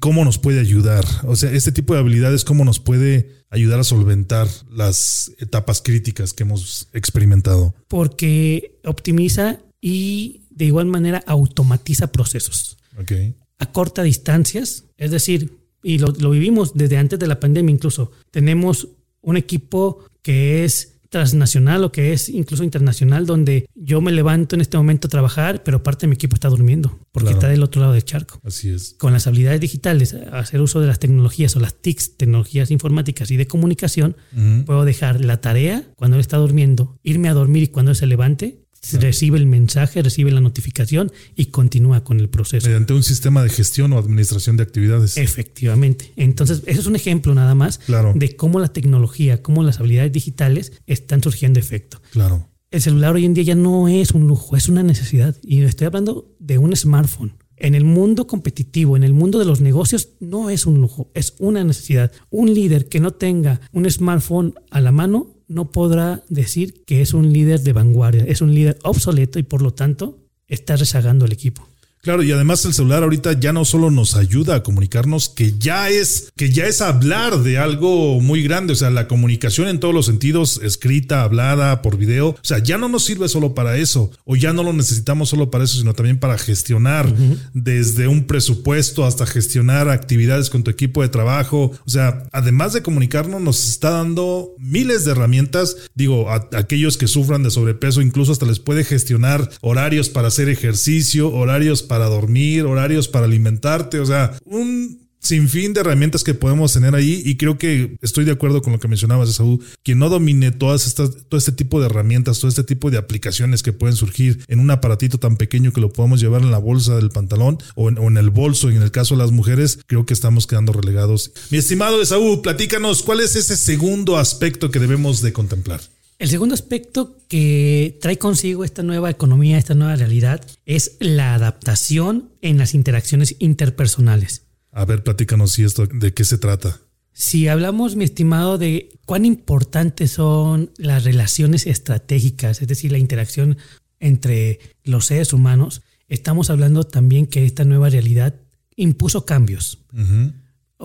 cómo 0.00 0.24
nos 0.24 0.38
puede 0.38 0.60
ayudar? 0.60 1.04
O 1.24 1.34
sea, 1.36 1.50
este 1.52 1.72
tipo 1.72 1.94
de 1.94 2.00
habilidades, 2.00 2.44
¿cómo 2.44 2.64
nos 2.64 2.78
puede 2.78 3.44
ayudar 3.48 3.80
a 3.80 3.84
solventar 3.84 4.48
las 4.70 5.32
etapas 5.38 5.80
críticas 5.82 6.32
que 6.34 6.42
hemos 6.42 6.88
experimentado? 6.92 7.74
Porque 7.88 8.78
optimiza 8.84 9.60
y 9.80 10.42
de 10.50 10.66
igual 10.66 10.86
manera 10.86 11.22
automatiza 11.26 12.12
procesos. 12.12 12.76
Ok. 13.00 13.12
acorta 13.58 14.02
distancias, 14.02 14.84
es 14.96 15.10
decir, 15.10 15.58
y 15.82 15.98
lo, 15.98 16.08
lo 16.18 16.30
vivimos 16.30 16.74
desde 16.74 16.98
antes 16.98 17.18
de 17.18 17.26
la 17.26 17.40
pandemia 17.40 17.72
incluso, 17.72 18.10
tenemos 18.30 18.88
un 19.22 19.36
equipo 19.36 20.04
que 20.22 20.64
es 20.64 20.99
transnacional 21.10 21.84
o 21.84 21.92
que 21.92 22.12
es 22.12 22.28
incluso 22.28 22.64
internacional, 22.64 23.26
donde 23.26 23.68
yo 23.74 24.00
me 24.00 24.12
levanto 24.12 24.54
en 24.54 24.60
este 24.62 24.76
momento 24.76 25.08
a 25.08 25.10
trabajar, 25.10 25.62
pero 25.62 25.82
parte 25.82 26.02
de 26.06 26.08
mi 26.08 26.14
equipo 26.14 26.34
está 26.34 26.48
durmiendo, 26.48 26.98
porque 27.12 27.26
Claro. 27.30 27.38
está 27.38 27.48
del 27.48 27.62
otro 27.62 27.80
lado 27.82 27.92
del 27.92 28.04
charco. 28.04 28.40
Así 28.44 28.70
es. 28.70 28.94
Con 28.98 29.12
las 29.12 29.26
habilidades 29.26 29.60
digitales, 29.60 30.14
hacer 30.32 30.60
uso 30.60 30.80
de 30.80 30.86
las 30.86 30.98
tecnologías 30.98 31.54
o 31.56 31.60
las 31.60 31.74
TICs, 31.74 32.16
tecnologías 32.16 32.70
informáticas 32.70 33.30
y 33.30 33.36
de 33.36 33.46
comunicación, 33.46 34.16
puedo 34.64 34.84
dejar 34.84 35.22
la 35.24 35.40
tarea 35.40 35.84
cuando 35.96 36.16
él 36.16 36.20
está 36.20 36.36
durmiendo, 36.38 36.98
irme 37.02 37.28
a 37.28 37.34
dormir 37.34 37.64
y 37.64 37.68
cuando 37.68 37.90
él 37.90 37.96
se 37.96 38.06
levante, 38.06 38.59
recibe 38.92 39.38
el 39.38 39.46
mensaje, 39.46 40.02
recibe 40.02 40.30
la 40.30 40.40
notificación 40.40 41.12
y 41.36 41.46
continúa 41.46 42.02
con 42.04 42.20
el 42.20 42.28
proceso. 42.28 42.66
Mediante 42.66 42.92
un 42.94 43.02
sistema 43.02 43.42
de 43.42 43.50
gestión 43.50 43.92
o 43.92 43.98
administración 43.98 44.56
de 44.56 44.62
actividades. 44.62 45.16
Efectivamente. 45.16 46.12
Entonces, 46.16 46.62
eso 46.66 46.80
es 46.80 46.86
un 46.86 46.96
ejemplo 46.96 47.34
nada 47.34 47.54
más 47.54 47.78
Claro. 47.78 48.12
de 48.14 48.36
cómo 48.36 48.60
la 48.60 48.68
tecnología, 48.68 49.42
cómo 49.42 49.62
las 49.62 49.78
habilidades 49.80 50.12
digitales 50.12 50.72
están 50.86 51.22
surgiendo 51.22 51.60
efecto. 51.60 52.00
Claro. 52.12 52.48
El 52.70 52.80
celular 52.80 53.14
hoy 53.16 53.24
en 53.24 53.34
día 53.34 53.44
ya 53.44 53.54
no 53.56 53.88
es 53.88 54.12
un 54.12 54.26
lujo, 54.28 54.56
es 54.56 54.68
una 54.68 54.82
necesidad. 54.82 55.36
Y 55.42 55.60
estoy 55.62 55.86
hablando 55.88 56.34
de 56.38 56.58
un 56.58 56.74
smartphone. 56.76 57.34
En 57.56 57.74
el 57.74 57.84
mundo 57.84 58.26
competitivo, 58.26 58.96
en 58.96 59.02
el 59.02 59.12
mundo 59.12 59.38
de 59.38 59.44
los 59.44 59.60
negocios, 59.60 60.10
no 60.20 60.48
es 60.48 60.64
un 60.64 60.80
lujo, 60.80 61.10
es 61.14 61.34
una 61.40 61.62
necesidad. 61.64 62.10
Un 62.30 62.54
líder 62.54 62.88
que 62.88 63.00
no 63.00 63.10
tenga 63.10 63.60
un 63.72 63.90
smartphone 63.90 64.54
a 64.70 64.80
la 64.80 64.92
mano 64.92 65.36
no 65.50 65.72
podrá 65.72 66.22
decir 66.28 66.84
que 66.84 67.02
es 67.02 67.12
un 67.12 67.32
líder 67.32 67.60
de 67.60 67.72
vanguardia, 67.72 68.24
es 68.24 68.40
un 68.40 68.54
líder 68.54 68.78
obsoleto 68.84 69.40
y 69.40 69.42
por 69.42 69.62
lo 69.62 69.72
tanto 69.72 70.18
está 70.46 70.76
rezagando 70.76 71.24
el 71.26 71.32
equipo. 71.32 71.66
Claro, 72.02 72.22
y 72.22 72.32
además 72.32 72.64
el 72.64 72.72
celular 72.72 73.02
ahorita 73.02 73.34
ya 73.38 73.52
no 73.52 73.66
solo 73.66 73.90
nos 73.90 74.16
ayuda 74.16 74.54
a 74.54 74.62
comunicarnos, 74.62 75.28
que 75.28 75.58
ya 75.58 75.90
es, 75.90 76.32
que 76.34 76.50
ya 76.50 76.66
es 76.66 76.80
hablar 76.80 77.42
de 77.42 77.58
algo 77.58 78.20
muy 78.22 78.42
grande. 78.42 78.72
O 78.72 78.76
sea, 78.76 78.88
la 78.88 79.06
comunicación 79.06 79.68
en 79.68 79.80
todos 79.80 79.94
los 79.94 80.06
sentidos, 80.06 80.60
escrita, 80.62 81.22
hablada, 81.22 81.82
por 81.82 81.98
video. 81.98 82.28
O 82.30 82.38
sea, 82.42 82.58
ya 82.58 82.78
no 82.78 82.88
nos 82.88 83.04
sirve 83.04 83.28
solo 83.28 83.54
para 83.54 83.76
eso. 83.76 84.10
O 84.24 84.34
ya 84.34 84.54
no 84.54 84.62
lo 84.62 84.72
necesitamos 84.72 85.28
solo 85.28 85.50
para 85.50 85.64
eso, 85.64 85.76
sino 85.76 85.92
también 85.92 86.18
para 86.18 86.38
gestionar 86.38 87.14
desde 87.52 88.08
un 88.08 88.24
presupuesto 88.24 89.04
hasta 89.04 89.26
gestionar 89.26 89.90
actividades 89.90 90.48
con 90.48 90.62
tu 90.62 90.70
equipo 90.70 91.02
de 91.02 91.10
trabajo. 91.10 91.72
O 91.84 91.90
sea, 91.90 92.22
además 92.32 92.72
de 92.72 92.82
comunicarnos, 92.82 93.42
nos 93.42 93.68
está 93.68 93.90
dando 93.90 94.54
miles 94.58 95.04
de 95.04 95.12
herramientas. 95.12 95.76
Digo, 95.94 96.30
a, 96.30 96.48
aquellos 96.54 96.96
que 96.96 97.08
sufran 97.08 97.42
de 97.42 97.50
sobrepeso, 97.50 98.00
incluso 98.00 98.32
hasta 98.32 98.46
les 98.46 98.58
puede 98.58 98.84
gestionar 98.84 99.50
horarios 99.60 100.08
para 100.08 100.28
hacer 100.28 100.48
ejercicio, 100.48 101.30
horarios 101.30 101.82
para 101.90 102.06
dormir, 102.06 102.66
horarios 102.66 103.08
para 103.08 103.26
alimentarte, 103.26 103.98
o 103.98 104.06
sea, 104.06 104.38
un 104.44 105.08
sinfín 105.18 105.72
de 105.72 105.80
herramientas 105.80 106.22
que 106.22 106.34
podemos 106.34 106.72
tener 106.72 106.94
ahí 106.94 107.20
y 107.24 107.36
creo 107.36 107.58
que 107.58 107.96
estoy 108.00 108.24
de 108.24 108.30
acuerdo 108.30 108.62
con 108.62 108.72
lo 108.72 108.78
que 108.78 108.86
mencionabas, 108.86 109.34
Saúl, 109.34 109.58
quien 109.82 109.98
no 109.98 110.08
domine 110.08 110.52
todas 110.52 110.86
estas, 110.86 111.26
todo 111.28 111.36
este 111.36 111.50
tipo 111.50 111.80
de 111.80 111.86
herramientas, 111.86 112.38
todo 112.38 112.48
este 112.48 112.62
tipo 112.62 112.92
de 112.92 112.98
aplicaciones 112.98 113.64
que 113.64 113.72
pueden 113.72 113.96
surgir 113.96 114.38
en 114.46 114.60
un 114.60 114.70
aparatito 114.70 115.18
tan 115.18 115.36
pequeño 115.36 115.72
que 115.72 115.80
lo 115.80 115.92
podamos 115.92 116.20
llevar 116.20 116.42
en 116.42 116.52
la 116.52 116.58
bolsa 116.58 116.94
del 116.94 117.10
pantalón 117.10 117.58
o 117.74 117.88
en, 117.88 117.98
o 117.98 118.06
en 118.06 118.16
el 118.18 118.30
bolso, 118.30 118.70
y 118.70 118.76
en 118.76 118.82
el 118.82 118.92
caso 118.92 119.16
de 119.16 119.22
las 119.22 119.32
mujeres, 119.32 119.80
creo 119.88 120.06
que 120.06 120.14
estamos 120.14 120.46
quedando 120.46 120.72
relegados. 120.72 121.32
Mi 121.50 121.58
estimado 121.58 122.04
Saúl, 122.04 122.40
platícanos, 122.40 123.02
¿cuál 123.02 123.18
es 123.18 123.34
ese 123.34 123.56
segundo 123.56 124.16
aspecto 124.16 124.70
que 124.70 124.78
debemos 124.78 125.22
de 125.22 125.32
contemplar? 125.32 125.80
El 126.20 126.28
segundo 126.28 126.54
aspecto 126.54 127.16
que 127.28 127.98
trae 128.02 128.18
consigo 128.18 128.62
esta 128.62 128.82
nueva 128.82 129.08
economía, 129.08 129.56
esta 129.56 129.74
nueva 129.74 129.96
realidad, 129.96 130.44
es 130.66 130.98
la 131.00 131.34
adaptación 131.34 132.28
en 132.42 132.58
las 132.58 132.74
interacciones 132.74 133.36
interpersonales. 133.38 134.42
A 134.70 134.84
ver, 134.84 135.02
platícanos 135.02 135.52
si 135.52 135.64
esto, 135.64 135.86
de 135.86 136.12
qué 136.12 136.26
se 136.26 136.36
trata. 136.36 136.78
Si 137.14 137.48
hablamos, 137.48 137.96
mi 137.96 138.04
estimado, 138.04 138.58
de 138.58 138.90
cuán 139.06 139.24
importantes 139.24 140.10
son 140.10 140.72
las 140.76 141.04
relaciones 141.04 141.66
estratégicas, 141.66 142.60
es 142.60 142.68
decir, 142.68 142.92
la 142.92 142.98
interacción 142.98 143.56
entre 143.98 144.60
los 144.84 145.06
seres 145.06 145.32
humanos, 145.32 145.80
estamos 146.06 146.50
hablando 146.50 146.84
también 146.84 147.28
que 147.28 147.46
esta 147.46 147.64
nueva 147.64 147.88
realidad 147.88 148.34
impuso 148.76 149.24
cambios. 149.24 149.78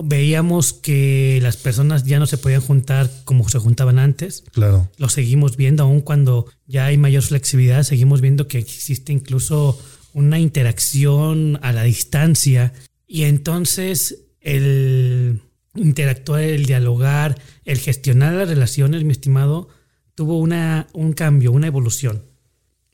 Veíamos 0.02 0.74
que 0.74 1.38
las 1.42 1.56
personas 1.56 2.04
ya 2.04 2.18
no 2.18 2.26
se 2.26 2.38
podían 2.38 2.60
juntar 2.60 3.10
como 3.24 3.48
se 3.48 3.58
juntaban 3.58 3.98
antes. 3.98 4.44
Claro. 4.52 4.90
Lo 4.98 5.08
seguimos 5.08 5.56
viendo, 5.56 5.84
aun 5.84 6.02
cuando 6.02 6.46
ya 6.66 6.86
hay 6.86 6.98
mayor 6.98 7.22
flexibilidad, 7.22 7.82
seguimos 7.82 8.20
viendo 8.20 8.46
que 8.46 8.58
existe 8.58 9.12
incluso 9.12 9.80
una 10.12 10.38
interacción 10.38 11.58
a 11.62 11.72
la 11.72 11.82
distancia. 11.82 12.72
Y 13.06 13.24
entonces 13.24 14.24
el 14.40 15.40
interactuar, 15.74 16.42
el 16.42 16.66
dialogar, 16.66 17.40
el 17.64 17.78
gestionar 17.78 18.34
las 18.34 18.48
relaciones, 18.48 19.04
mi 19.04 19.12
estimado, 19.12 19.68
tuvo 20.14 20.38
una, 20.38 20.88
un 20.92 21.12
cambio, 21.12 21.52
una 21.52 21.66
evolución. 21.66 22.22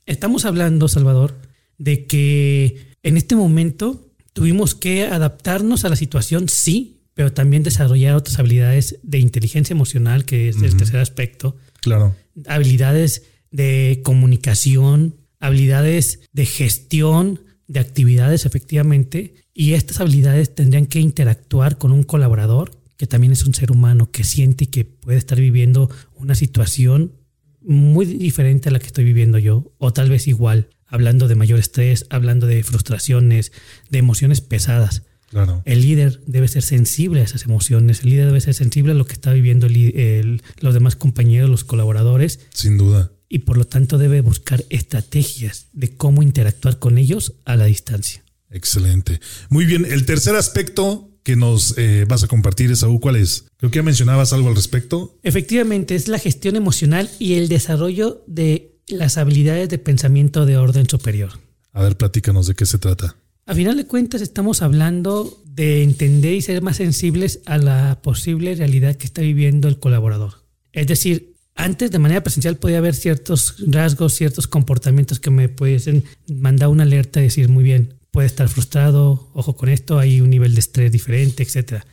Estamos 0.05 0.45
hablando, 0.45 0.87
Salvador, 0.87 1.39
de 1.77 2.05
que 2.05 2.87
en 3.03 3.17
este 3.17 3.35
momento 3.35 4.12
tuvimos 4.33 4.75
que 4.75 5.05
adaptarnos 5.05 5.85
a 5.85 5.89
la 5.89 5.95
situación, 5.95 6.49
sí, 6.49 7.01
pero 7.13 7.31
también 7.31 7.63
desarrollar 7.63 8.15
otras 8.15 8.39
habilidades 8.39 8.99
de 9.03 9.19
inteligencia 9.19 9.73
emocional, 9.73 10.25
que 10.25 10.49
es 10.49 10.61
el 10.61 10.75
tercer 10.75 10.99
aspecto. 10.99 11.55
Claro. 11.81 12.15
Habilidades 12.47 13.23
de 13.51 14.01
comunicación, 14.03 15.15
habilidades 15.39 16.21
de 16.33 16.45
gestión 16.45 17.41
de 17.67 17.79
actividades, 17.79 18.45
efectivamente. 18.45 19.35
Y 19.53 19.73
estas 19.73 19.99
habilidades 19.99 20.55
tendrían 20.55 20.87
que 20.87 20.99
interactuar 20.99 21.77
con 21.77 21.91
un 21.91 22.03
colaborador, 22.03 22.71
que 22.97 23.05
también 23.05 23.33
es 23.33 23.45
un 23.45 23.53
ser 23.53 23.71
humano, 23.71 24.09
que 24.11 24.23
siente 24.23 24.63
y 24.63 24.67
que 24.67 24.85
puede 24.85 25.17
estar 25.17 25.39
viviendo 25.39 25.89
una 26.15 26.33
situación 26.33 27.13
muy 27.61 28.05
diferente 28.05 28.69
a 28.69 28.71
la 28.71 28.79
que 28.79 28.87
estoy 28.87 29.03
viviendo 29.03 29.37
yo, 29.37 29.71
o 29.77 29.93
tal 29.93 30.09
vez 30.09 30.27
igual 30.27 30.69
hablando 30.93 31.27
de 31.27 31.33
mayor 31.33 31.57
estrés, 31.57 32.05
hablando 32.11 32.45
de 32.45 32.63
frustraciones, 32.63 33.51
de 33.89 33.97
emociones 33.97 34.41
pesadas. 34.41 35.01
Claro. 35.31 35.63
El 35.65 35.81
líder 35.81 36.21
debe 36.27 36.47
ser 36.47 36.61
sensible 36.61 37.21
a 37.21 37.23
esas 37.23 37.45
emociones, 37.45 38.01
el 38.03 38.11
líder 38.11 38.27
debe 38.27 38.39
ser 38.41 38.53
sensible 38.53 38.91
a 38.91 38.95
lo 38.95 39.07
que 39.07 39.13
está 39.13 39.33
viviendo 39.33 39.67
los 40.59 40.73
demás 40.75 40.95
compañeros, 40.95 41.49
los 41.49 41.63
colaboradores. 41.63 42.41
Sin 42.53 42.77
duda. 42.77 43.11
Y 43.27 43.39
por 43.39 43.57
lo 43.57 43.65
tanto 43.65 43.97
debe 43.97 44.21
buscar 44.21 44.63
estrategias 44.69 45.65
de 45.73 45.97
cómo 45.97 46.21
interactuar 46.21 46.77
con 46.77 46.99
ellos 46.99 47.33
a 47.43 47.55
la 47.55 47.65
distancia. 47.65 48.23
Excelente. 48.51 49.19
Muy 49.49 49.65
bien, 49.65 49.85
el 49.85 50.05
tercer 50.05 50.35
aspecto 50.35 51.09
que 51.23 51.35
nos 51.35 51.75
eh, 51.79 52.05
vas 52.07 52.23
a 52.23 52.27
compartir, 52.27 52.71
Esaú, 52.71 52.99
¿cuál 52.99 53.15
es? 53.15 53.45
Creo 53.57 53.71
que 53.71 53.77
ya 53.77 53.83
mencionabas 53.83 54.31
algo 54.31 54.49
al 54.49 54.55
respecto. 54.55 55.17
Efectivamente, 55.23 55.95
es 55.95 56.07
la 56.07 56.19
gestión 56.19 56.55
emocional 56.55 57.09
y 57.17 57.33
el 57.33 57.47
desarrollo 57.47 58.23
de 58.27 58.72
las 58.87 59.17
habilidades 59.17 59.69
de 59.69 59.77
pensamiento 59.77 60.45
de 60.45 60.57
orden 60.57 60.87
superior. 60.87 61.31
A 61.71 61.83
ver, 61.83 61.97
platícanos 61.97 62.47
de 62.47 62.55
qué 62.55 62.65
se 62.65 62.77
trata. 62.77 63.15
A 63.45 63.55
final 63.55 63.75
de 63.75 63.85
cuentas 63.85 64.21
estamos 64.21 64.61
hablando 64.61 65.41
de 65.45 65.83
entender 65.83 66.33
y 66.33 66.41
ser 66.41 66.61
más 66.61 66.77
sensibles 66.77 67.41
a 67.45 67.57
la 67.57 68.01
posible 68.01 68.55
realidad 68.55 68.95
que 68.95 69.05
está 69.05 69.21
viviendo 69.21 69.67
el 69.67 69.79
colaborador. 69.79 70.45
Es 70.71 70.87
decir, 70.87 71.35
antes 71.55 71.91
de 71.91 71.99
manera 71.99 72.23
presencial 72.23 72.57
podía 72.57 72.79
haber 72.79 72.95
ciertos 72.95 73.55
rasgos, 73.67 74.13
ciertos 74.13 74.47
comportamientos 74.47 75.19
que 75.19 75.29
me 75.29 75.49
pueden 75.49 76.03
mandar 76.27 76.69
una 76.69 76.83
alerta 76.83 77.19
y 77.19 77.23
decir, 77.23 77.49
muy 77.49 77.63
bien, 77.63 77.95
puede 78.11 78.27
estar 78.27 78.47
frustrado, 78.47 79.29
ojo 79.33 79.55
con 79.55 79.69
esto, 79.69 79.99
hay 79.99 80.21
un 80.21 80.29
nivel 80.29 80.53
de 80.53 80.59
estrés 80.59 80.91
diferente, 80.91 81.43
etc. 81.43 81.83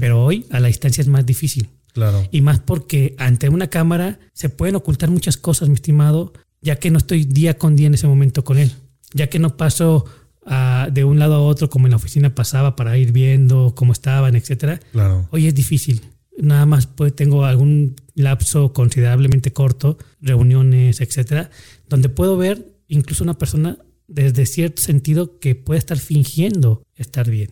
Pero 0.00 0.24
hoy 0.24 0.46
a 0.50 0.60
la 0.60 0.68
distancia 0.68 1.02
es 1.02 1.08
más 1.08 1.26
difícil. 1.26 1.68
Claro. 1.94 2.28
Y 2.32 2.40
más 2.40 2.58
porque 2.58 3.14
ante 3.18 3.48
una 3.48 3.68
cámara 3.68 4.18
se 4.32 4.48
pueden 4.48 4.74
ocultar 4.74 5.10
muchas 5.10 5.36
cosas, 5.36 5.68
mi 5.68 5.76
estimado, 5.76 6.32
ya 6.60 6.76
que 6.76 6.90
no 6.90 6.98
estoy 6.98 7.24
día 7.24 7.56
con 7.56 7.76
día 7.76 7.86
en 7.86 7.94
ese 7.94 8.08
momento 8.08 8.44
con 8.44 8.58
él, 8.58 8.72
ya 9.12 9.28
que 9.28 9.38
no 9.38 9.56
paso 9.56 10.04
ah, 10.44 10.88
de 10.92 11.04
un 11.04 11.20
lado 11.20 11.36
a 11.36 11.40
otro 11.40 11.70
como 11.70 11.86
en 11.86 11.92
la 11.92 11.96
oficina 11.96 12.34
pasaba 12.34 12.74
para 12.74 12.98
ir 12.98 13.12
viendo 13.12 13.74
cómo 13.76 13.92
estaban, 13.92 14.34
etcétera. 14.34 14.80
Claro. 14.92 15.28
Hoy 15.30 15.46
es 15.46 15.54
difícil. 15.54 16.02
Nada 16.36 16.66
más 16.66 16.88
pues, 16.88 17.14
tengo 17.14 17.44
algún 17.44 17.94
lapso 18.14 18.72
considerablemente 18.72 19.52
corto, 19.52 19.96
reuniones, 20.20 21.00
etcétera, 21.00 21.50
donde 21.88 22.08
puedo 22.08 22.36
ver 22.36 22.74
incluso 22.88 23.22
una 23.22 23.38
persona 23.38 23.78
desde 24.08 24.46
cierto 24.46 24.82
sentido 24.82 25.38
que 25.38 25.54
puede 25.54 25.78
estar 25.78 25.98
fingiendo 25.98 26.82
estar 26.96 27.30
bien. 27.30 27.50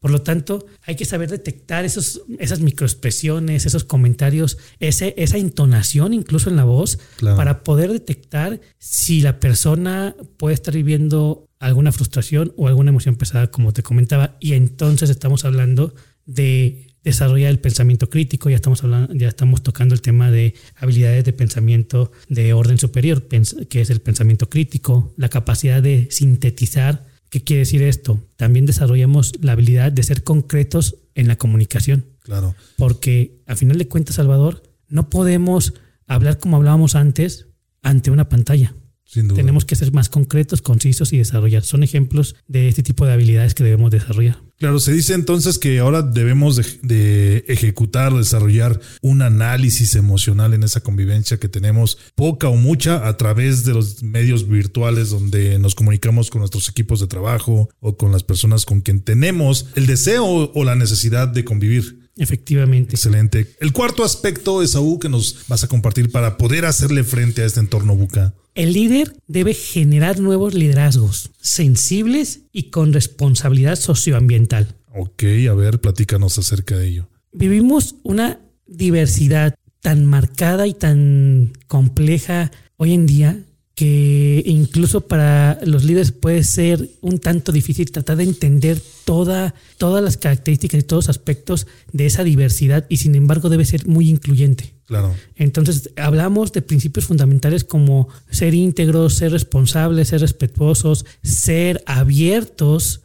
Por 0.00 0.10
lo 0.10 0.22
tanto, 0.22 0.66
hay 0.82 0.96
que 0.96 1.04
saber 1.04 1.30
detectar 1.30 1.84
esos, 1.84 2.22
esas 2.38 2.60
microexpresiones, 2.60 3.66
esos 3.66 3.84
comentarios, 3.84 4.58
ese, 4.78 5.14
esa 5.16 5.38
entonación 5.38 6.14
incluso 6.14 6.50
en 6.50 6.56
la 6.56 6.64
voz, 6.64 6.98
para 7.20 7.64
poder 7.64 7.92
detectar 7.92 8.60
si 8.78 9.20
la 9.20 9.40
persona 9.40 10.14
puede 10.36 10.54
estar 10.54 10.74
viviendo 10.74 11.48
alguna 11.58 11.92
frustración 11.92 12.52
o 12.56 12.68
alguna 12.68 12.90
emoción 12.90 13.16
pesada, 13.16 13.50
como 13.50 13.72
te 13.72 13.82
comentaba. 13.82 14.36
Y 14.40 14.52
entonces 14.52 15.10
estamos 15.10 15.44
hablando 15.44 15.94
de 16.26 16.86
desarrollar 17.06 17.50
el 17.50 17.60
pensamiento 17.60 18.10
crítico, 18.10 18.50
ya 18.50 18.56
estamos 18.56 18.82
hablando, 18.82 19.14
ya 19.14 19.28
estamos 19.28 19.62
tocando 19.62 19.94
el 19.94 20.02
tema 20.02 20.30
de 20.32 20.54
habilidades 20.74 21.24
de 21.24 21.32
pensamiento 21.32 22.10
de 22.28 22.52
orden 22.52 22.78
superior, 22.78 23.28
que 23.28 23.80
es 23.80 23.90
el 23.90 24.00
pensamiento 24.00 24.50
crítico, 24.50 25.14
la 25.16 25.28
capacidad 25.28 25.80
de 25.80 26.08
sintetizar 26.10 27.05
¿Qué 27.30 27.42
quiere 27.42 27.60
decir 27.60 27.82
esto? 27.82 28.22
También 28.36 28.66
desarrollamos 28.66 29.32
la 29.40 29.52
habilidad 29.52 29.92
de 29.92 30.02
ser 30.02 30.22
concretos 30.22 30.96
en 31.14 31.28
la 31.28 31.36
comunicación. 31.36 32.06
Claro. 32.20 32.54
Porque 32.76 33.42
a 33.46 33.56
final 33.56 33.78
de 33.78 33.88
cuentas, 33.88 34.16
Salvador, 34.16 34.62
no 34.88 35.10
podemos 35.10 35.74
hablar 36.06 36.38
como 36.38 36.56
hablábamos 36.56 36.94
antes 36.94 37.48
ante 37.82 38.10
una 38.10 38.28
pantalla. 38.28 38.74
Sin 39.06 39.28
duda. 39.28 39.36
Tenemos 39.36 39.64
que 39.64 39.76
ser 39.76 39.92
más 39.92 40.08
concretos, 40.08 40.62
concisos 40.62 41.12
y 41.12 41.18
desarrollar. 41.18 41.62
Son 41.62 41.82
ejemplos 41.82 42.34
de 42.48 42.68
este 42.68 42.82
tipo 42.82 43.06
de 43.06 43.12
habilidades 43.12 43.54
que 43.54 43.62
debemos 43.62 43.90
desarrollar. 43.92 44.42
Claro, 44.58 44.80
se 44.80 44.92
dice 44.92 45.12
entonces 45.12 45.58
que 45.58 45.78
ahora 45.78 46.00
debemos 46.00 46.56
de, 46.82 47.44
ejecutar, 47.46 48.14
desarrollar 48.14 48.80
un 49.02 49.20
análisis 49.20 49.94
emocional 49.96 50.54
en 50.54 50.62
esa 50.62 50.80
convivencia 50.80 51.38
que 51.38 51.48
tenemos, 51.48 51.98
poca 52.14 52.48
o 52.48 52.56
mucha, 52.56 53.06
a 53.06 53.16
través 53.18 53.64
de 53.64 53.74
los 53.74 54.02
medios 54.02 54.48
virtuales 54.48 55.10
donde 55.10 55.58
nos 55.58 55.74
comunicamos 55.74 56.30
con 56.30 56.40
nuestros 56.40 56.70
equipos 56.70 57.00
de 57.00 57.06
trabajo 57.06 57.68
o 57.80 57.98
con 57.98 58.12
las 58.12 58.22
personas 58.22 58.64
con 58.64 58.80
quien 58.80 59.00
tenemos 59.00 59.66
el 59.76 59.86
deseo 59.86 60.24
o 60.24 60.64
la 60.64 60.74
necesidad 60.74 61.28
de 61.28 61.44
convivir. 61.44 62.06
Efectivamente. 62.16 62.94
Excelente. 62.94 63.54
El 63.60 63.72
cuarto 63.72 64.04
aspecto, 64.04 64.62
Esaú, 64.62 64.98
que 64.98 65.10
nos 65.10 65.44
vas 65.48 65.64
a 65.64 65.68
compartir 65.68 66.10
para 66.10 66.38
poder 66.38 66.64
hacerle 66.64 67.04
frente 67.04 67.42
a 67.42 67.44
este 67.44 67.60
entorno 67.60 67.94
buca. 67.94 68.34
El 68.56 68.72
líder 68.72 69.14
debe 69.28 69.52
generar 69.52 70.18
nuevos 70.18 70.54
liderazgos 70.54 71.30
sensibles 71.38 72.40
y 72.52 72.70
con 72.70 72.94
responsabilidad 72.94 73.76
socioambiental. 73.76 74.74
Ok, 74.94 75.24
a 75.50 75.52
ver, 75.52 75.78
platícanos 75.78 76.38
acerca 76.38 76.74
de 76.78 76.88
ello. 76.88 77.08
Vivimos 77.32 77.96
una 78.02 78.40
diversidad 78.66 79.54
tan 79.82 80.06
marcada 80.06 80.66
y 80.66 80.72
tan 80.72 81.52
compleja 81.66 82.50
hoy 82.78 82.94
en 82.94 83.06
día 83.06 83.38
que 83.74 84.42
incluso 84.46 85.06
para 85.06 85.60
los 85.66 85.84
líderes 85.84 86.12
puede 86.12 86.42
ser 86.42 86.88
un 87.02 87.18
tanto 87.18 87.52
difícil 87.52 87.92
tratar 87.92 88.16
de 88.16 88.24
entender 88.24 88.80
toda, 89.04 89.54
todas 89.76 90.02
las 90.02 90.16
características 90.16 90.80
y 90.80 90.84
todos 90.84 91.08
los 91.08 91.10
aspectos 91.10 91.66
de 91.92 92.06
esa 92.06 92.24
diversidad 92.24 92.86
y 92.88 92.96
sin 92.96 93.16
embargo 93.16 93.50
debe 93.50 93.66
ser 93.66 93.86
muy 93.86 94.08
incluyente. 94.08 94.75
Claro. 94.86 95.14
Entonces 95.34 95.90
hablamos 95.96 96.52
de 96.52 96.62
principios 96.62 97.06
fundamentales 97.06 97.64
como 97.64 98.08
ser 98.30 98.54
íntegros, 98.54 99.14
ser 99.14 99.32
responsables, 99.32 100.08
ser 100.08 100.20
respetuosos, 100.20 101.04
ser 101.22 101.82
abiertos 101.86 103.00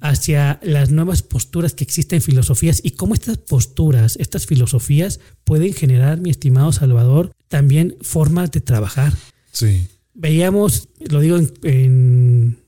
hacia 0.00 0.60
las 0.62 0.90
nuevas 0.90 1.22
posturas 1.22 1.74
que 1.74 1.84
existen 1.84 2.18
en 2.18 2.22
filosofías 2.22 2.80
y 2.84 2.92
cómo 2.92 3.14
estas 3.14 3.38
posturas, 3.38 4.16
estas 4.20 4.46
filosofías 4.46 5.18
pueden 5.44 5.74
generar, 5.74 6.20
mi 6.20 6.30
estimado 6.30 6.72
Salvador, 6.72 7.32
también 7.48 7.96
formas 8.02 8.52
de 8.52 8.60
trabajar. 8.60 9.12
Sí 9.50 9.88
veíamos, 10.16 10.88
lo 11.08 11.20
digo 11.20 11.38
en, 11.62 12.58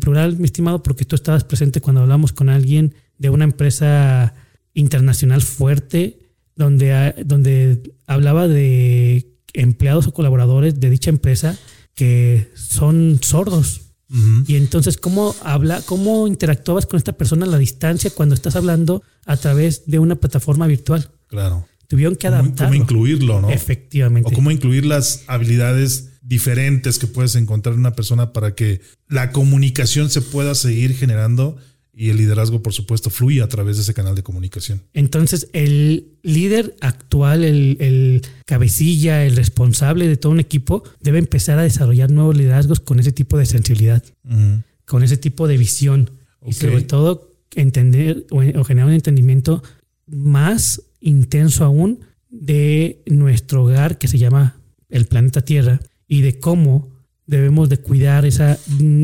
plural, 0.00 0.36
mi 0.38 0.44
estimado, 0.44 0.82
porque 0.82 1.04
tú 1.04 1.16
estabas 1.16 1.44
presente 1.44 1.80
cuando 1.80 2.02
hablamos 2.02 2.32
con 2.32 2.48
alguien 2.48 2.94
de 3.18 3.30
una 3.30 3.44
empresa 3.44 4.34
internacional 4.74 5.42
fuerte, 5.42 6.18
donde, 6.56 7.14
donde 7.24 7.94
hablaba 8.06 8.48
de 8.48 9.28
empleados 9.52 10.06
o 10.06 10.12
colaboradores 10.12 10.80
de 10.80 10.90
dicha 10.90 11.10
empresa 11.10 11.58
que 11.94 12.50
son 12.54 13.20
sordos. 13.22 13.82
Y 14.46 14.54
entonces, 14.54 14.98
¿cómo 14.98 15.34
habla, 15.42 15.82
cómo 15.84 16.28
interactuabas 16.28 16.86
con 16.86 16.96
esta 16.96 17.14
persona 17.14 17.44
a 17.44 17.48
la 17.48 17.58
distancia 17.58 18.10
cuando 18.10 18.36
estás 18.36 18.54
hablando 18.54 19.02
a 19.24 19.36
través 19.36 19.86
de 19.86 19.98
una 19.98 20.14
plataforma 20.14 20.68
virtual? 20.68 21.10
Claro. 21.26 21.66
Tuvieron 21.88 22.14
que 22.14 22.28
adaptarlo. 22.28 22.72
Cómo 22.72 22.82
incluirlo, 22.82 23.40
¿no? 23.40 23.50
Efectivamente. 23.50 24.30
O 24.30 24.32
cómo 24.32 24.52
incluir 24.52 24.86
las 24.86 25.24
habilidades 25.26 26.10
diferentes 26.22 27.00
que 27.00 27.08
puedes 27.08 27.34
encontrar 27.34 27.74
en 27.74 27.80
una 27.80 27.94
persona 27.94 28.32
para 28.32 28.54
que 28.54 28.80
la 29.08 29.32
comunicación 29.32 30.08
se 30.08 30.22
pueda 30.22 30.54
seguir 30.54 30.94
generando 30.94 31.56
y 31.98 32.10
el 32.10 32.18
liderazgo, 32.18 32.62
por 32.62 32.74
supuesto, 32.74 33.08
fluya 33.08 33.44
a 33.44 33.48
través 33.48 33.76
de 33.76 33.82
ese 33.82 33.94
canal 33.94 34.14
de 34.14 34.22
comunicación. 34.22 34.82
Entonces, 34.92 35.48
el 35.54 36.18
líder 36.22 36.76
actual, 36.82 37.42
el, 37.42 38.20
cabecilla, 38.44 39.24
el 39.24 39.34
responsable 39.34 40.06
de 40.06 40.18
todo 40.18 40.30
un 40.30 40.40
equipo, 40.40 40.84
debe 41.00 41.18
empezar 41.18 41.58
a 41.58 41.62
desarrollar 41.62 42.10
nuevos 42.10 42.36
liderazgos 42.36 42.80
con 42.80 43.00
ese 43.00 43.12
tipo 43.12 43.38
de 43.38 43.46
sensibilidad, 43.46 44.04
con 44.84 45.04
ese 45.04 45.16
tipo 45.16 45.48
de 45.48 45.56
visión 45.56 46.10
y 46.44 46.52
sobre 46.52 46.82
todo 46.82 47.30
entender 47.54 48.26
o, 48.30 48.42
o 48.42 48.64
generar 48.64 48.88
un 48.88 48.94
entendimiento 48.94 49.62
más 50.06 50.82
intenso 51.00 51.64
aún 51.64 52.00
de 52.28 53.00
nuestro 53.06 53.64
hogar 53.64 53.96
que 53.96 54.06
se 54.08 54.18
llama 54.18 54.56
el 54.90 55.06
planeta 55.06 55.40
Tierra 55.40 55.80
y 56.06 56.20
de 56.20 56.38
cómo 56.38 56.90
debemos 57.26 57.68
de 57.68 57.78
cuidar 57.78 58.26
esa, 58.26 58.58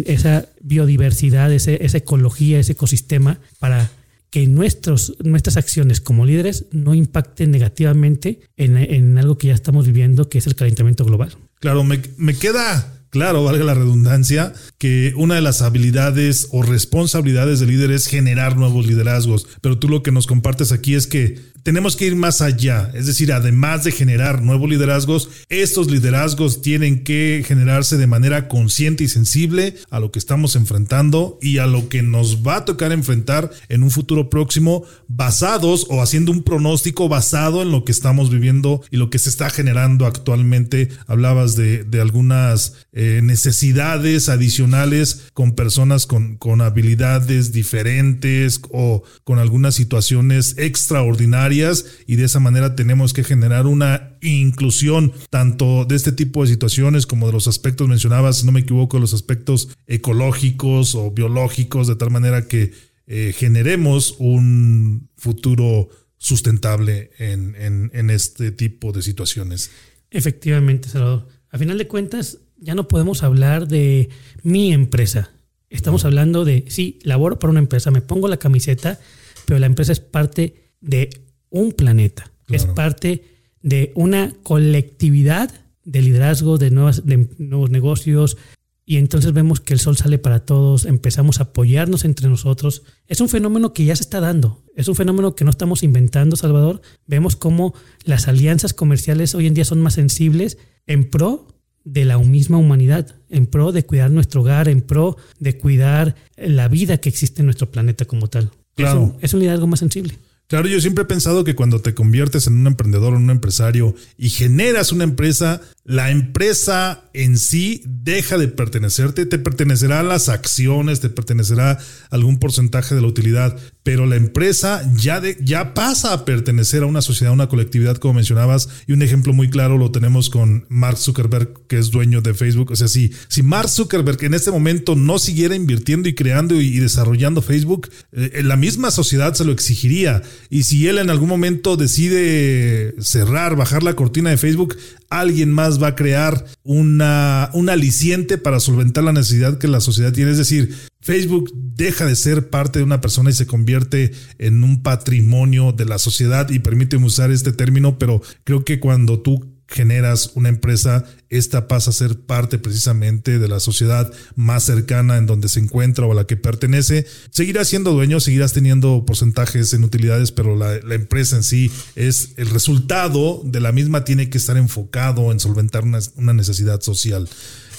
esa 0.05 0.47
biodiversidad, 0.73 1.53
esa 1.53 1.99
ecología, 1.99 2.59
ese 2.59 2.73
ecosistema 2.73 3.41
para 3.59 3.91
que 4.31 4.47
nuestras 4.47 5.57
acciones 5.59 6.01
como 6.01 6.25
líderes 6.25 6.65
no 6.73 6.95
impacten 6.95 7.51
negativamente 7.51 8.41
en, 8.57 8.79
en, 8.79 9.19
algo 9.19 9.37
que 9.37 9.49
ya 9.49 9.55
estamos 9.55 9.87
viviendo, 9.87 10.31
que 10.31 10.39
es 10.39 10.47
el 10.47 10.55
calentamiento 10.55 11.05
global. 11.05 11.37
Claro, 11.61 11.85
me, 11.85 12.01
me 12.17 12.35
queda 12.35 13.03
claro, 13.13 13.45
valga 13.45 13.63
la 13.63 13.75
redundancia, 13.75 14.55
que 14.79 15.13
una 15.17 15.35
de 15.35 15.43
las 15.43 15.61
habilidades 15.61 16.49
o 16.51 16.63
responsabilidades 16.63 17.61
del 17.61 17.69
líder 17.69 17.91
es 17.91 18.07
generar 18.07 18.57
nuevos 18.57 18.87
liderazgos. 18.87 19.47
Pero 19.61 19.79
tú 19.79 19.91
lo 19.91 20.03
que 20.03 20.13
nos 20.13 20.27
compartes 20.27 20.73
aquí 20.73 20.95
es 20.95 21.07
que 21.07 21.39
tenemos 21.63 21.97
que 21.97 22.07
ir 22.07 22.17
más 22.17 22.41
allá. 22.41 22.91
Es 22.95 23.07
decir, 23.07 23.33
además 23.33 23.85
de 23.85 23.93
generar 23.93 24.43
nuevos 24.43 24.69
liderazgos, 24.69 25.29
estos 25.49 25.91
liderazgos 25.91 26.63
tienen 26.63 27.05
que 27.05 27.45
generarse 27.47 27.97
de 27.97 28.07
manera 28.07 28.49
consciente 28.49 29.05
y 29.05 29.09
sensible 29.09 29.77
a 29.91 30.01
lo 30.01 30.11
que 30.11 30.19
estamos 30.19 30.57
enfrentando 30.57 31.39
y 31.41 31.59
a 31.59 31.67
lo 31.67 31.89
que 31.89 32.03
nos 32.03 32.47
va 32.47 32.57
a 32.57 32.65
tocar 32.65 32.93
enfrentar 32.93 33.51
en 33.69 33.83
un 33.83 33.91
futuro 33.91 34.31
próximo, 34.31 34.85
basados 35.09 35.87
o 35.89 36.03
haciendo 36.03 36.33
un 36.33 36.43
pronóstico 36.43 37.09
basado 37.09 37.63
en 37.63 37.71
lo 37.71 37.85
que 37.85 37.93
estamos 37.93 38.31
viviendo 38.31 38.83
y 38.91 38.97
lo 38.97 39.11
que 39.11 39.19
se 39.19 39.29
está 39.29 39.51
generando 39.51 40.07
actualmente. 40.07 40.89
Hablabas 41.07 41.57
de, 41.57 41.87
algunas 42.03 42.87
eh, 42.93 43.21
necesidades 43.23 44.29
adicionales 44.29 45.27
con 45.35 45.53
personas 45.53 46.07
con, 46.07 46.37
con 46.37 46.61
habilidades 46.61 47.53
diferentes 47.53 48.61
o 48.73 49.05
con 49.23 49.39
algunas 49.39 49.77
situaciones 49.77 50.57
extraordinarias 50.59 51.52
y 51.53 52.17
de 52.17 52.25
esa 52.25 52.41
manera 52.41 52.75
tenemos 52.75 53.13
que 53.13 53.25
generar 53.25 53.67
una 53.67 54.17
inclusión 54.23 55.13
tanto 55.31 55.85
de 55.85 55.97
este 55.97 56.13
tipo 56.13 56.43
de 56.43 56.51
situaciones 56.51 57.07
como 57.07 57.27
de 57.27 57.33
los 57.33 57.49
aspectos 57.49 57.89
mencionabas, 57.89 58.39
si 58.39 58.47
no 58.47 58.53
me 58.53 58.61
equivoco, 58.61 58.99
los 58.99 59.15
aspectos 59.15 59.69
ecológicos 59.87 60.95
o 60.95 61.11
biológicos, 61.11 61.87
de 61.87 61.97
tal 61.97 62.11
manera 62.11 62.49
que 62.49 62.73
eh, 63.07 63.35
generemos 63.37 64.17
un 64.19 65.11
futuro 65.17 65.89
sustentable 66.19 67.11
en, 67.19 67.57
en, 67.93 68.11
este 68.11 68.53
tipo 68.53 68.93
de 68.93 69.03
situaciones. 69.03 69.71
Efectivamente, 70.11 70.89
Salvador. 70.89 71.27
A 71.51 71.59
final 71.59 71.79
de 71.79 71.89
cuentas, 71.89 72.39
ya 72.59 72.75
no 72.77 72.87
podemos 72.87 73.25
hablar 73.25 73.67
de 73.67 74.09
mi 74.45 74.73
empresa. 74.73 75.33
Estamos 75.69 76.05
hablando 76.05 76.45
de, 76.45 76.65
sí, 76.69 77.01
laboro 77.03 77.39
para 77.39 77.51
una 77.51 77.61
empresa, 77.61 77.91
me 77.91 78.03
pongo 78.03 78.29
la 78.29 78.37
camiseta, 78.37 79.01
pero 79.47 79.59
la 79.59 79.67
empresa 79.67 79.91
es 79.91 80.01
parte 80.01 80.71
de 80.81 81.11
un 81.53 81.71
planeta. 81.73 82.33
Es 82.49 82.67
parte 82.67 83.25
de 83.63 83.93
una 83.95 84.35
colectividad 84.43 85.55
de 85.85 86.03
liderazgo, 86.03 86.59
de, 86.59 86.71
nuevas, 86.71 87.07
de 87.07 87.29
nuevos 87.39 87.71
negocios. 87.71 88.37
Y 88.85 88.97
entonces 88.97 89.33
vemos 89.33 89.61
que 89.61 89.75
el 89.75 89.81
sol 89.81 89.97
sale 89.97 90.19
para 90.19 90.41
todos, 90.41 90.85
empezamos 90.87 91.39
a 91.39 91.45
apoyarnos 91.45 92.05
entre 92.05 92.29
nosotros. 92.29 92.83
Es 93.07 93.21
un 93.21 93.29
fenómeno 93.29 93.73
que 93.73 93.85
ya 93.85 93.95
se 93.95 94.03
está 94.03 94.21
dando, 94.21 94.65
es 94.75 94.89
un 94.89 94.97
fenómeno 94.97 95.37
que 95.37 95.45
no 95.45 95.51
estamos 95.51 95.83
inventando, 95.83 96.37
Salvador. 96.37 96.83
Vemos 97.07 97.37
cómo 97.37 97.75
las 98.05 98.27
alianzas 98.27 98.75
comerciales 98.75 99.35
hoy 99.35 99.47
en 99.47 99.55
día 99.55 99.65
son 99.65 99.81
más 99.81 99.95
sensibles 99.95 100.59
en 100.87 101.09
pro 101.09 101.47
de 101.85 102.05
la 102.05 102.19
misma 102.19 102.59
humanidad, 102.59 103.15
en 103.29 103.47
pro 103.47 103.73
de 103.73 103.85
cuidar 103.85 104.11
nuestro 104.11 104.41
hogar, 104.41 104.69
en 104.69 104.83
pro 104.83 105.17
de 105.39 105.59
cuidar 105.59 106.17
la 106.37 106.69
vida 106.69 106.99
que 106.99 107.09
existe 107.09 107.43
en 107.43 107.47
nuestro 107.47 107.71
planeta 107.71 108.05
como 108.05 108.29
tal. 108.29 108.51
Claro. 108.75 109.17
es 109.21 109.35
un 109.35 109.41
liderazgo 109.41 109.67
más 109.67 109.81
sensible. 109.81 110.19
Claro, 110.53 110.69
yo 110.69 110.83
siempre 110.83 111.05
he 111.05 111.07
pensado 111.07 111.45
que 111.45 111.55
cuando 111.55 111.81
te 111.81 111.95
conviertes 111.95 112.47
en 112.47 112.59
un 112.59 112.67
emprendedor 112.67 113.15
o 113.15 113.17
un 113.17 113.31
empresario 113.31 113.95
y 114.19 114.29
generas 114.29 114.93
una 114.93 115.05
empresa, 115.05 115.63
la 115.85 116.11
empresa 116.11 117.05
en 117.13 117.37
sí 117.37 117.83
deja 117.87 118.39
de 118.39 118.49
pertenecerte, 118.49 119.27
te 119.27 119.39
pertenecerá 119.39 120.01
a 120.01 120.05
las 120.05 120.29
acciones, 120.29 121.01
te 121.01 121.09
pertenecerá 121.09 121.79
algún 122.11 122.39
porcentaje 122.39 122.95
de 122.95 123.01
la 123.01 123.09
utilidad, 123.09 123.59
pero 123.83 124.07
la 124.07 124.15
empresa 124.15 124.89
ya, 124.95 125.21
ya 125.41 125.75
pasa 125.75 126.13
a 126.13 126.25
pertenecer 126.25 126.85
a 126.85 126.87
una 126.87 127.03
sociedad, 127.03 127.33
a 127.33 127.35
una 127.35 127.49
colectividad, 127.49 127.97
como 127.97 128.15
mencionabas, 128.15 128.69
y 128.87 128.93
un 128.93 129.03
ejemplo 129.03 129.33
muy 129.33 129.51
claro 129.51 129.77
lo 129.77 129.91
tenemos 129.91 130.31
con 130.31 130.67
Mark 130.69 130.99
Zuckerberg, 130.99 131.67
que 131.67 131.79
es 131.79 131.91
dueño 131.91 132.23
de 132.23 132.35
Facebook. 132.35 132.71
O 132.71 132.77
sea, 132.77 132.87
si, 132.87 133.13
si 133.29 133.43
Mark 133.43 133.69
Zuckerberg 133.69 134.23
en 134.25 134.35
este 134.35 134.53
momento 134.53 134.95
no 134.95 135.19
siguiera 135.19 135.57
invirtiendo 135.57 136.09
y 136.09 136.15
creando 136.15 136.61
y, 136.61 136.79
desarrollando 136.79 137.43
Facebook, 137.43 137.91
eh, 138.13 138.43
la 138.45 138.57
misma 138.57 138.93
sociedad 138.93 139.35
se 139.35 139.45
lo 139.45 139.53
exigiría. 139.53 140.23
Y 140.49 140.63
si 140.63 140.87
él 140.87 140.99
en 140.99 141.11
algún 141.11 141.29
momento 141.29 141.77
decide 141.77 142.95
cerrar, 143.01 143.57
bajar 143.57 143.83
la 143.83 143.95
cortina 143.95 144.31
de 144.31 144.37
Facebook, 144.37 144.77
alguien 145.21 145.53
más 145.53 145.83
va 145.83 145.89
a 145.89 145.95
crear 145.95 146.45
una, 146.63 147.51
un 147.53 147.69
aliciente 147.69 148.39
para 148.39 148.61
solventar 148.61 149.05
la 149.05 149.13
necesidad 149.13 149.59
que 149.59 149.69
la 149.69 149.81
sociedad 149.81 150.13
tiene. 150.13 150.31
Es 150.31 150.39
decir, 150.39 150.75
Facebook 151.01 151.53
deja 151.55 152.07
de 152.07 152.17
ser 152.17 152.49
parte 152.49 152.79
de 152.79 152.85
una 152.85 153.01
persona 153.01 153.31
y 153.31 153.35
se 153.35 153.47
convierte 153.47 154.13
en 154.39 154.65
un 154.65 154.83
patrimonio 154.83 155.73
de 155.73 155.85
la 155.85 155.99
sociedad 155.99 156.49
y 156.51 156.61
permíteme 156.61 157.07
usar 157.07 157.31
este 157.31 157.53
término, 157.53 157.99
pero 157.99 158.23
creo 158.45 158.65
que 158.65 158.81
cuando 158.81 159.21
tú 159.21 159.52
generas 159.73 160.33
una 160.35 160.49
empresa, 160.49 161.05
esta 161.31 161.67
pasa 161.67 161.91
a 161.91 161.95
ser 161.95 162.21
parte 162.21 162.59
precisamente 162.59 163.39
de 163.39 163.49
la 163.49 163.59
sociedad 163.59 164.13
más 164.37 164.65
cercana 164.65 165.17
en 165.17 165.27
donde 165.27 165.49
se 165.49 165.61
encuentra 165.61 166.07
o 166.07 166.13
a 166.13 166.15
la 166.15 166.27
que 166.27 166.37
pertenece. 166.37 167.07
Seguirás 167.31 167.69
siendo 167.69 167.93
dueño, 167.93 168.21
seguirás 168.21 168.53
teniendo 168.53 169.05
porcentajes 169.07 169.73
en 169.73 169.85
utilidades, 169.85 170.31
pero 170.31 170.57
la, 170.57 170.77
empresa 170.95 171.37
en 171.37 171.43
sí 171.43 171.71
es 171.97 172.35
el 172.37 172.51
resultado 172.51 173.41
de 173.45 173.61
la 173.61 173.73
misma, 173.73 174.05
tiene 174.05 174.31
que 174.31 174.39
estar 174.39 174.57
enfocado 174.57 175.33
en 175.33 175.41
solventar 175.41 175.85
una, 175.85 176.01
una 176.17 176.33
necesidad 176.33 176.81
social. 176.83 177.29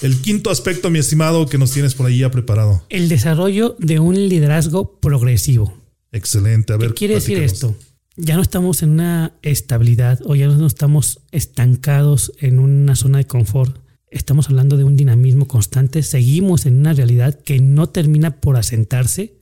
El 0.02 0.20
quinto 0.20 0.50
aspecto, 0.50 0.90
mi 0.90 1.00
estimado, 1.00 1.48
que 1.48 1.58
nos 1.58 1.72
tienes 1.72 1.94
por 1.94 2.08
ahí 2.08 2.20
ya 2.20 2.32
preparado. 2.32 2.84
El 2.90 3.08
desarrollo 3.08 3.76
de 3.80 4.00
un 4.00 4.16
liderazgo 4.16 5.00
progresivo. 5.00 5.78
Excelente. 6.12 6.74
A 6.74 6.78
ver, 6.78 6.90
¿Qué 6.90 6.96
quiere 6.96 7.14
decir 7.16 7.38
esto? 7.40 7.76
Ya 8.15 8.36
no 8.36 8.41
estamos 8.41 8.84
en 8.84 8.91
una 8.91 9.34
estabilidad 9.41 10.19
o 10.26 10.36
ya 10.36 10.47
no 10.47 10.67
estamos 10.67 11.21
estancados 11.32 12.34
en 12.39 12.60
una 12.60 12.95
zona 12.95 13.17
de 13.17 13.26
confort. 13.26 13.80
Estamos 14.12 14.49
hablando 14.49 14.78
de 14.78 14.84
un 14.84 14.95
dinamismo 14.95 15.47
constante. 15.47 16.04
Seguimos 16.04 16.67
en 16.67 16.78
una 16.80 16.93
realidad 16.93 17.39
que 17.39 17.60
no 17.60 17.89
termina 17.89 18.39
por 18.39 18.58
asentarse. 18.58 19.39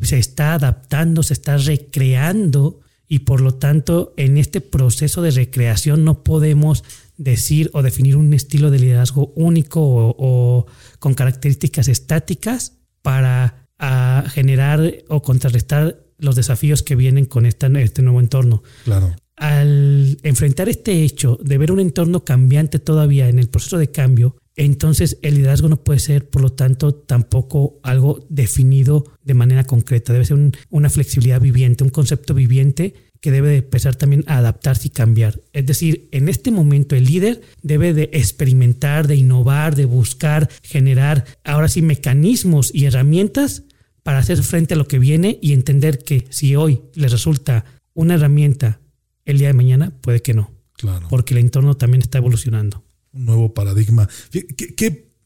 Se 0.00 0.18
está 0.18 0.54
adaptando, 0.54 1.22
se 1.22 1.34
está 1.34 1.58
recreando 1.58 2.80
y 3.06 3.20
por 3.20 3.40
lo 3.40 3.54
tanto 3.54 4.14
en 4.16 4.38
este 4.38 4.60
proceso 4.60 5.22
de 5.22 5.30
recreación 5.30 6.04
no 6.04 6.22
podemos 6.22 6.84
decir 7.16 7.70
o 7.72 7.82
definir 7.82 8.16
un 8.16 8.32
estilo 8.32 8.70
de 8.70 8.78
liderazgo 8.78 9.32
único 9.34 9.80
o, 9.82 10.66
con 10.98 11.14
características 11.14 11.88
estáticas 11.88 12.78
para 13.02 13.68
ah, 13.78 14.24
generar 14.28 14.94
o 15.08 15.22
contrarrestar 15.22 16.07
los 16.18 16.36
desafíos 16.36 16.82
que 16.82 16.96
vienen 16.96 17.24
con 17.24 17.46
esta, 17.46 17.66
este 17.80 18.02
nuevo 18.02 18.20
entorno. 18.20 18.62
Claro. 18.84 19.14
Al 19.36 20.18
enfrentar 20.22 20.68
este 20.68 21.04
hecho 21.04 21.38
de 21.42 21.58
ver 21.58 21.70
un 21.70 21.80
entorno 21.80 22.24
cambiante 22.24 22.78
todavía 22.78 23.28
en 23.28 23.38
el 23.38 23.48
proceso 23.48 23.78
de 23.78 23.90
cambio, 23.90 24.36
entonces 24.56 25.18
el 25.22 25.36
liderazgo 25.36 25.68
no 25.68 25.84
puede 25.84 26.00
ser, 26.00 26.28
por 26.28 26.42
lo 26.42 26.50
tanto, 26.50 26.92
tampoco 26.92 27.78
algo 27.84 28.26
definido 28.28 29.04
de 29.22 29.34
manera 29.34 29.62
concreta. 29.62 30.12
Debe 30.12 30.24
ser 30.24 30.50
una 30.70 30.90
flexibilidad 30.90 31.40
viviente, 31.40 31.84
un 31.84 31.90
concepto 31.90 32.34
viviente 32.34 32.94
que 33.20 33.30
debe 33.30 33.50
de 33.50 33.56
empezar 33.58 33.94
también 33.94 34.24
a 34.26 34.38
adaptarse 34.38 34.88
y 34.88 34.90
cambiar. 34.90 35.40
Es 35.52 35.66
decir, 35.66 36.08
en 36.10 36.28
este 36.28 36.50
momento 36.50 36.96
el 36.96 37.04
líder 37.04 37.40
debe 37.62 37.94
de 37.94 38.10
experimentar, 38.12 39.06
de 39.06 39.14
innovar, 39.16 39.76
de 39.76 39.84
buscar, 39.84 40.48
generar 40.62 41.24
ahora 41.44 41.68
sí 41.68 41.82
mecanismos 41.82 42.70
y 42.74 42.86
herramientas 42.86 43.62
para 44.08 44.20
hacer 44.20 44.42
frente 44.42 44.72
a 44.72 44.76
lo 44.78 44.88
que 44.88 44.98
viene 44.98 45.38
y 45.42 45.52
entender 45.52 45.98
que 45.98 46.26
si 46.30 46.56
hoy 46.56 46.80
le 46.94 47.08
resulta 47.08 47.66
una 47.92 48.14
herramienta 48.14 48.80
el 49.26 49.36
día 49.36 49.48
de 49.48 49.52
mañana, 49.52 49.92
puede 50.00 50.22
que 50.22 50.32
no. 50.32 50.50
Claro. 50.78 51.08
Porque 51.10 51.34
el 51.34 51.40
entorno 51.40 51.76
también 51.76 52.00
está 52.00 52.16
evolucionando. 52.16 52.82
Un 53.12 53.26
nuevo 53.26 53.52
paradigma. 53.52 54.08
¿Qué, 54.30 54.46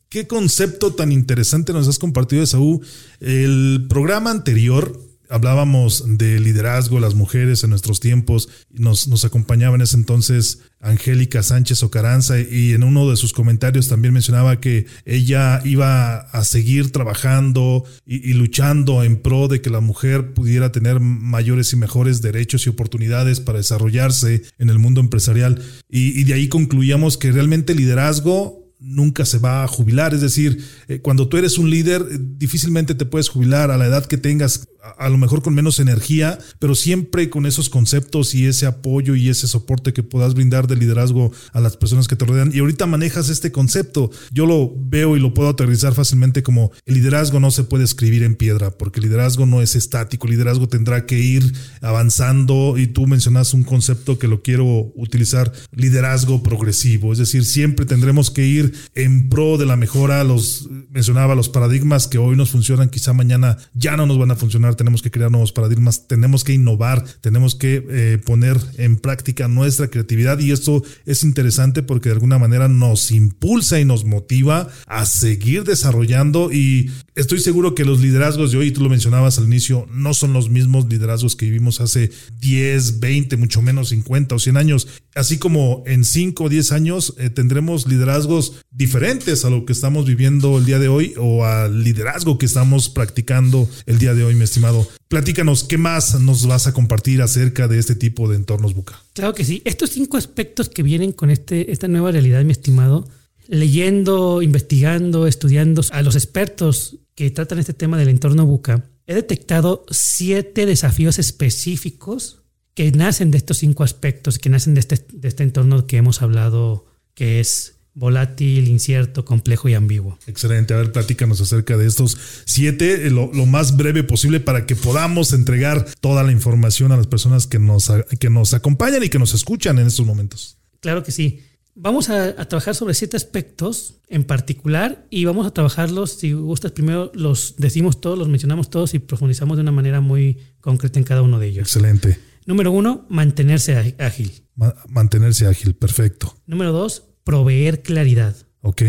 qué, 0.08 0.26
concepto 0.26 0.94
tan 0.94 1.12
interesante 1.12 1.72
nos 1.72 1.86
has 1.86 2.00
compartido, 2.00 2.44
Saúl? 2.44 2.84
El 3.20 3.86
programa 3.88 4.32
anterior 4.32 5.00
hablábamos 5.32 6.04
de 6.06 6.38
liderazgo, 6.38 7.00
las 7.00 7.14
mujeres 7.14 7.64
en 7.64 7.70
nuestros 7.70 8.00
tiempos, 8.00 8.48
nos, 8.70 9.08
nos 9.08 9.24
acompañaba 9.24 9.74
en 9.74 9.80
ese 9.80 9.96
entonces 9.96 10.60
Angélica 10.80 11.42
Sánchez 11.42 11.82
Ocaranza 11.82 12.38
y 12.38 12.72
en 12.72 12.82
uno 12.82 13.08
de 13.08 13.16
sus 13.16 13.32
comentarios 13.32 13.88
también 13.88 14.12
mencionaba 14.12 14.60
que 14.60 14.86
ella 15.06 15.60
iba 15.64 16.16
a 16.16 16.44
seguir 16.44 16.92
trabajando 16.92 17.84
y, 18.04 18.34
luchando 18.34 19.04
en 19.04 19.22
pro 19.22 19.48
de 19.48 19.60
que 19.60 19.70
la 19.70 19.80
mujer 19.80 20.34
pudiera 20.34 20.72
tener 20.72 21.00
mayores 21.00 21.72
y 21.72 21.76
mejores 21.76 22.20
derechos 22.20 22.66
y 22.66 22.70
oportunidades 22.70 23.40
para 23.40 23.58
desarrollarse 23.58 24.42
en 24.58 24.68
el 24.68 24.78
mundo 24.78 25.00
empresarial 25.00 25.62
y, 25.88 26.20
y 26.20 26.24
de 26.24 26.34
ahí 26.34 26.48
concluíamos 26.48 27.16
que 27.16 27.32
realmente 27.32 27.74
liderazgo 27.74 28.62
nunca 28.82 29.24
se 29.24 29.38
va 29.38 29.62
a 29.62 29.68
jubilar. 29.68 30.12
Es 30.12 30.20
decir, 30.20 30.64
eh, 30.88 30.98
cuando 31.00 31.28
tú 31.28 31.36
eres 31.36 31.56
un 31.56 31.70
líder, 31.70 32.04
difícilmente 32.36 32.94
te 32.94 33.06
puedes 33.06 33.28
jubilar 33.28 33.70
a 33.70 33.78
la 33.78 33.86
edad 33.86 34.04
que 34.04 34.18
tengas, 34.18 34.68
a, 34.82 35.08
lo 35.08 35.16
mejor 35.18 35.42
con 35.42 35.54
menos 35.54 35.78
energía, 35.78 36.38
pero 36.58 36.74
siempre 36.74 37.30
con 37.30 37.46
esos 37.46 37.70
conceptos 37.70 38.34
y 38.34 38.46
ese 38.46 38.66
apoyo 38.66 39.14
y 39.14 39.28
ese 39.28 39.46
soporte 39.46 39.92
que 39.92 40.02
puedas 40.02 40.34
brindar 40.34 40.66
de 40.66 40.76
liderazgo 40.76 41.32
a 41.52 41.60
las 41.60 41.76
personas 41.76 42.08
que 42.08 42.16
te 42.16 42.24
rodean. 42.24 42.50
Y 42.52 42.58
ahorita 42.58 42.86
manejas 42.86 43.28
este 43.28 43.52
concepto. 43.52 44.10
Yo 44.32 44.46
lo 44.46 44.72
veo 44.76 45.16
y 45.16 45.20
lo 45.20 45.34
puedo 45.34 45.48
aterrizar 45.48 45.94
fácilmente 45.94 46.42
como 46.42 46.72
el 46.84 46.94
liderazgo 46.94 47.38
no 47.38 47.50
se 47.50 47.64
puede 47.64 47.84
escribir 47.84 48.24
en 48.24 48.34
piedra, 48.34 48.70
porque 48.70 49.00
el 49.00 49.06
liderazgo 49.06 49.46
no 49.46 49.62
es 49.62 49.76
estático, 49.76 50.26
el 50.26 50.32
liderazgo 50.32 50.68
tendrá 50.68 51.06
que 51.06 51.18
ir 51.18 51.52
avanzando. 51.80 52.76
Y 52.76 52.88
tú 52.88 53.06
mencionas 53.06 53.54
un 53.54 53.62
concepto 53.62 54.18
que 54.18 54.28
lo 54.28 54.42
quiero 54.42 54.92
utilizar, 54.96 55.52
liderazgo 55.70 56.42
progresivo, 56.42 57.12
es 57.12 57.18
decir, 57.18 57.44
siempre 57.44 57.86
tendremos 57.86 58.30
que 58.30 58.46
ir 58.46 58.74
en 58.94 59.28
pro 59.28 59.58
de 59.58 59.66
la 59.66 59.76
mejora, 59.76 60.24
los 60.24 60.68
mencionaba 60.90 61.34
los 61.34 61.48
paradigmas 61.48 62.08
que 62.08 62.18
hoy 62.18 62.36
nos 62.36 62.50
funcionan, 62.50 62.88
quizá 62.88 63.12
mañana 63.12 63.58
ya 63.74 63.96
no 63.96 64.06
nos 64.06 64.18
van 64.18 64.30
a 64.30 64.36
funcionar, 64.36 64.71
tenemos 64.76 65.02
que 65.02 65.10
crear 65.10 65.30
nuevos 65.30 65.52
paradigmas, 65.52 66.06
tenemos 66.06 66.44
que 66.44 66.52
innovar, 66.52 67.04
tenemos 67.20 67.54
que 67.54 67.84
eh, 67.88 68.18
poner 68.24 68.58
en 68.76 68.96
práctica 68.96 69.48
nuestra 69.48 69.88
creatividad 69.88 70.38
y 70.38 70.52
esto 70.52 70.82
es 71.06 71.24
interesante 71.24 71.82
porque 71.82 72.08
de 72.08 72.14
alguna 72.14 72.38
manera 72.38 72.68
nos 72.68 73.10
impulsa 73.10 73.80
y 73.80 73.84
nos 73.84 74.04
motiva 74.04 74.68
a 74.86 75.06
seguir 75.06 75.64
desarrollando 75.64 76.52
y 76.52 76.90
estoy 77.14 77.40
seguro 77.40 77.74
que 77.74 77.84
los 77.84 78.00
liderazgos 78.00 78.52
de 78.52 78.58
hoy, 78.58 78.70
tú 78.70 78.82
lo 78.82 78.88
mencionabas 78.88 79.38
al 79.38 79.44
inicio, 79.44 79.86
no 79.92 80.14
son 80.14 80.32
los 80.32 80.50
mismos 80.50 80.86
liderazgos 80.88 81.36
que 81.36 81.46
vivimos 81.46 81.80
hace 81.80 82.10
10, 82.40 83.00
20, 83.00 83.36
mucho 83.36 83.62
menos 83.62 83.90
50 83.90 84.34
o 84.34 84.38
100 84.38 84.56
años. 84.56 84.88
Así 85.14 85.38
como 85.38 85.82
en 85.86 86.04
5 86.04 86.44
o 86.44 86.48
10 86.48 86.72
años 86.72 87.14
eh, 87.18 87.30
tendremos 87.30 87.86
liderazgos 87.86 88.64
diferentes 88.70 89.44
a 89.44 89.50
lo 89.50 89.64
que 89.64 89.72
estamos 89.72 90.06
viviendo 90.06 90.58
el 90.58 90.64
día 90.64 90.78
de 90.78 90.88
hoy 90.88 91.14
o 91.18 91.44
al 91.44 91.84
liderazgo 91.84 92.38
que 92.38 92.46
estamos 92.46 92.88
practicando 92.88 93.68
el 93.86 93.98
día 93.98 94.14
de 94.14 94.24
hoy, 94.24 94.34
mi 94.34 94.44
estimado. 94.44 94.61
Platícanos, 95.08 95.64
¿qué 95.64 95.78
más 95.78 96.20
nos 96.20 96.46
vas 96.46 96.66
a 96.66 96.72
compartir 96.72 97.22
acerca 97.22 97.68
de 97.68 97.78
este 97.78 97.94
tipo 97.94 98.28
de 98.28 98.36
entornos 98.36 98.74
Buca? 98.74 99.02
Claro 99.12 99.34
que 99.34 99.44
sí. 99.44 99.62
Estos 99.64 99.90
cinco 99.90 100.16
aspectos 100.16 100.68
que 100.68 100.82
vienen 100.82 101.12
con 101.12 101.30
este, 101.30 101.72
esta 101.72 101.88
nueva 101.88 102.12
realidad, 102.12 102.42
mi 102.44 102.52
estimado, 102.52 103.08
leyendo, 103.48 104.42
investigando, 104.42 105.26
estudiando 105.26 105.82
a 105.90 106.02
los 106.02 106.16
expertos 106.16 106.98
que 107.14 107.30
tratan 107.30 107.58
este 107.58 107.74
tema 107.74 107.98
del 107.98 108.08
entorno 108.08 108.46
Buca, 108.46 108.88
he 109.06 109.14
detectado 109.14 109.84
siete 109.90 110.64
desafíos 110.66 111.18
específicos 111.18 112.42
que 112.74 112.90
nacen 112.92 113.30
de 113.30 113.38
estos 113.38 113.58
cinco 113.58 113.84
aspectos, 113.84 114.38
que 114.38 114.48
nacen 114.48 114.74
de 114.74 114.80
este, 114.80 115.04
de 115.12 115.28
este 115.28 115.42
entorno 115.42 115.86
que 115.86 115.98
hemos 115.98 116.22
hablado, 116.22 116.86
que 117.14 117.40
es 117.40 117.74
volátil, 117.94 118.68
incierto, 118.68 119.24
complejo 119.24 119.68
y 119.68 119.74
ambiguo. 119.74 120.18
Excelente. 120.26 120.74
A 120.74 120.78
ver, 120.78 120.92
platícanos 120.92 121.40
acerca 121.40 121.76
de 121.76 121.86
estos 121.86 122.16
siete, 122.46 123.06
eh, 123.06 123.10
lo, 123.10 123.28
más 123.46 123.76
breve 123.76 124.02
posible 124.02 124.40
para 124.40 124.66
que 124.66 124.76
podamos 124.76 125.32
entregar 125.32 125.86
toda 126.00 126.22
la 126.22 126.32
información 126.32 126.92
a 126.92 126.96
las 126.96 127.06
personas 127.06 127.46
que 127.46 127.58
nos, 127.58 127.90
que 128.18 128.30
nos 128.30 128.54
acompañan 128.54 129.02
y 129.02 129.08
que 129.08 129.18
nos 129.18 129.34
escuchan 129.34 129.78
en 129.78 129.86
estos 129.86 130.06
momentos. 130.06 130.58
Claro 130.80 131.02
que 131.02 131.12
sí. 131.12 131.40
Vamos 131.74 132.10
a, 132.10 132.34
trabajar 132.48 132.74
sobre 132.74 132.92
siete 132.92 133.16
aspectos 133.16 134.00
en 134.08 134.24
particular 134.24 135.06
y 135.08 135.24
vamos 135.24 135.46
a 135.46 135.52
trabajarlos, 135.52 136.12
si 136.12 136.32
gustas, 136.32 136.72
primero 136.72 137.10
los 137.14 137.54
decimos 137.56 137.98
todos, 137.98 138.18
los 138.18 138.28
mencionamos 138.28 138.68
todos 138.68 138.92
y 138.92 138.98
profundizamos 138.98 139.56
de 139.56 139.62
una 139.62 139.72
manera 139.72 140.02
muy 140.02 140.38
concreta 140.60 140.98
en 140.98 141.04
cada 141.04 141.22
uno 141.22 141.38
de 141.38 141.48
ellos. 141.48 141.62
Excelente. 141.62 142.18
Número 142.44 142.72
uno, 142.72 143.06
mantenerse 143.08 143.96
ágil. 143.98 144.44
mantenerse 144.88 145.46
ágil, 145.46 145.74
perfecto. 145.74 146.36
Número 146.46 146.72
dos, 146.72 147.04
proveer 147.24 147.82
claridad. 147.82 148.36
Ok. 148.60 148.82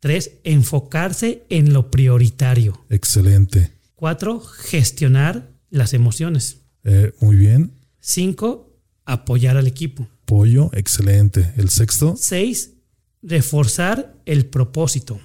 Tres, 0.00 0.32
enfocarse 0.44 1.44
en 1.48 1.72
lo 1.72 1.90
prioritario. 1.90 2.84
Excelente. 2.88 3.72
Cuatro, 3.94 4.40
gestionar 4.40 5.50
las 5.70 5.92
emociones. 5.92 6.58
Eh, 6.84 7.12
muy 7.20 7.36
bien. 7.36 7.72
Cinco, 8.00 8.76
apoyar 9.04 9.56
al 9.56 9.66
equipo 9.66 10.08
apoyo, 10.28 10.70
excelente. 10.74 11.54
El 11.56 11.70
sexto. 11.70 12.14
Seis, 12.18 12.74
reforzar 13.22 14.14
el 14.26 14.44
propósito. 14.44 15.18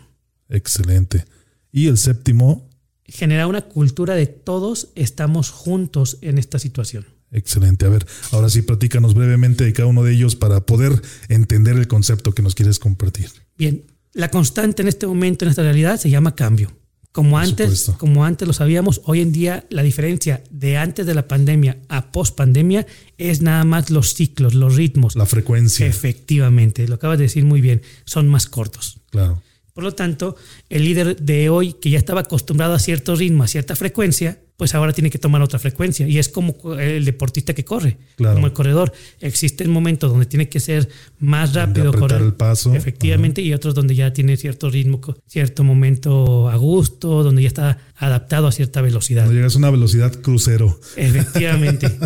Excelente. 0.48 1.26
Y 1.74 1.88
el 1.88 1.98
séptimo. 1.98 2.70
Generar 3.04 3.48
una 3.48 3.64
cultura 3.64 4.16
de 4.16 4.28
todos 4.28 4.94
estamos 4.96 5.50
juntos 5.50 6.20
en 6.22 6.38
esta 6.38 6.58
situación. 6.58 7.06
Excelente. 7.34 7.86
A 7.86 7.90
ver, 7.90 8.06
ahora 8.32 8.50
sí, 8.50 8.62
platícanos 8.62 9.16
brevemente 9.16 9.66
de 9.66 9.74
cada 9.74 9.88
uno 9.88 10.04
de 10.04 10.14
ellos 10.14 10.36
para 10.36 10.66
poder 10.66 11.02
entender 11.28 11.76
el 11.78 11.88
concepto 11.88 12.34
que 12.34 12.42
nos 12.42 12.56
quieres 12.56 12.80
compartir. 12.80 13.30
Bien, 13.58 13.84
la 14.14 14.30
constante 14.30 14.84
en 14.84 14.88
este 14.88 15.08
momento, 15.08 15.44
en 15.44 15.50
esta 15.50 15.64
realidad, 15.64 16.00
se 16.00 16.10
llama 16.10 16.36
cambio. 16.36 16.72
Como 17.12 17.38
antes, 17.38 17.92
como 17.98 18.26
antes 18.26 18.48
lo 18.48 18.56
sabíamos, 18.56 19.02
hoy 19.06 19.22
en 19.22 19.32
día 19.32 19.68
la 19.70 19.84
diferencia 19.84 20.44
de 20.50 20.78
antes 20.78 21.06
de 21.06 21.14
la 21.14 21.28
pandemia 21.28 21.78
a 21.88 22.12
post 22.12 22.36
pandemia 22.36 22.88
es 23.20 23.40
nada 23.42 23.64
más 23.66 23.92
los 23.92 24.16
ciclos, 24.16 24.56
los 24.56 24.76
ritmos. 24.76 25.16
La 25.16 25.28
frecuencia. 25.28 25.86
Efectivamente, 25.86 26.88
lo 26.88 26.96
acabas 26.96 27.20
de 27.20 27.26
decir 27.26 27.46
muy 27.46 27.62
bien, 27.62 27.84
son 28.06 28.30
más 28.30 28.48
cortos. 28.48 29.00
Claro. 29.12 29.44
Por 29.74 29.84
lo 29.84 29.94
tanto, 29.94 30.36
el 30.70 30.86
líder 30.86 31.18
de 31.18 31.50
hoy, 31.50 31.74
que 31.74 31.92
ya 31.92 32.00
estaba 32.00 32.22
acostumbrado 32.22 32.74
a 32.74 32.80
cierto 32.80 33.16
ritmo, 33.16 33.44
a 33.44 33.48
cierta 33.48 33.76
frecuencia, 33.76 34.40
pues 34.58 34.76
ahora 34.76 34.94
tiene 34.94 35.10
que 35.10 35.18
tomar 35.18 35.42
otra 35.42 35.60
frecuencia. 35.60 36.08
Y 36.08 36.20
es 36.20 36.30
como 36.30 36.56
el 36.80 37.06
deportista 37.06 37.54
que 37.54 37.66
corre, 37.66 37.98
como 38.18 38.48
el 38.48 38.54
corredor. 38.54 38.94
Existen 39.20 39.70
momentos 39.70 40.12
donde 40.12 40.26
tiene 40.26 40.50
que 40.50 40.60
ser 40.60 40.90
más 41.20 41.54
rápido, 41.54 41.92
correr 41.94 42.22
el 42.22 42.34
paso. 42.34 42.74
Efectivamente, 42.74 43.42
y 43.42 43.54
otros 43.54 43.74
donde 43.74 43.96
ya 43.96 44.14
tiene 44.14 44.38
cierto 44.38 44.70
ritmo, 44.70 45.02
cierto 45.26 45.64
momento 45.64 46.50
a 46.50 46.56
gusto, 46.56 47.24
donde 47.24 47.42
ya 47.42 47.48
está 47.48 47.78
adaptado 47.96 48.48
a 48.48 48.52
cierta 48.52 48.82
velocidad. 48.82 49.24
Cuando 49.24 49.36
llegas 49.36 49.56
a 49.56 49.58
una 49.58 49.72
velocidad 49.72 50.14
crucero. 50.22 50.80
Efectivamente. 50.96 51.92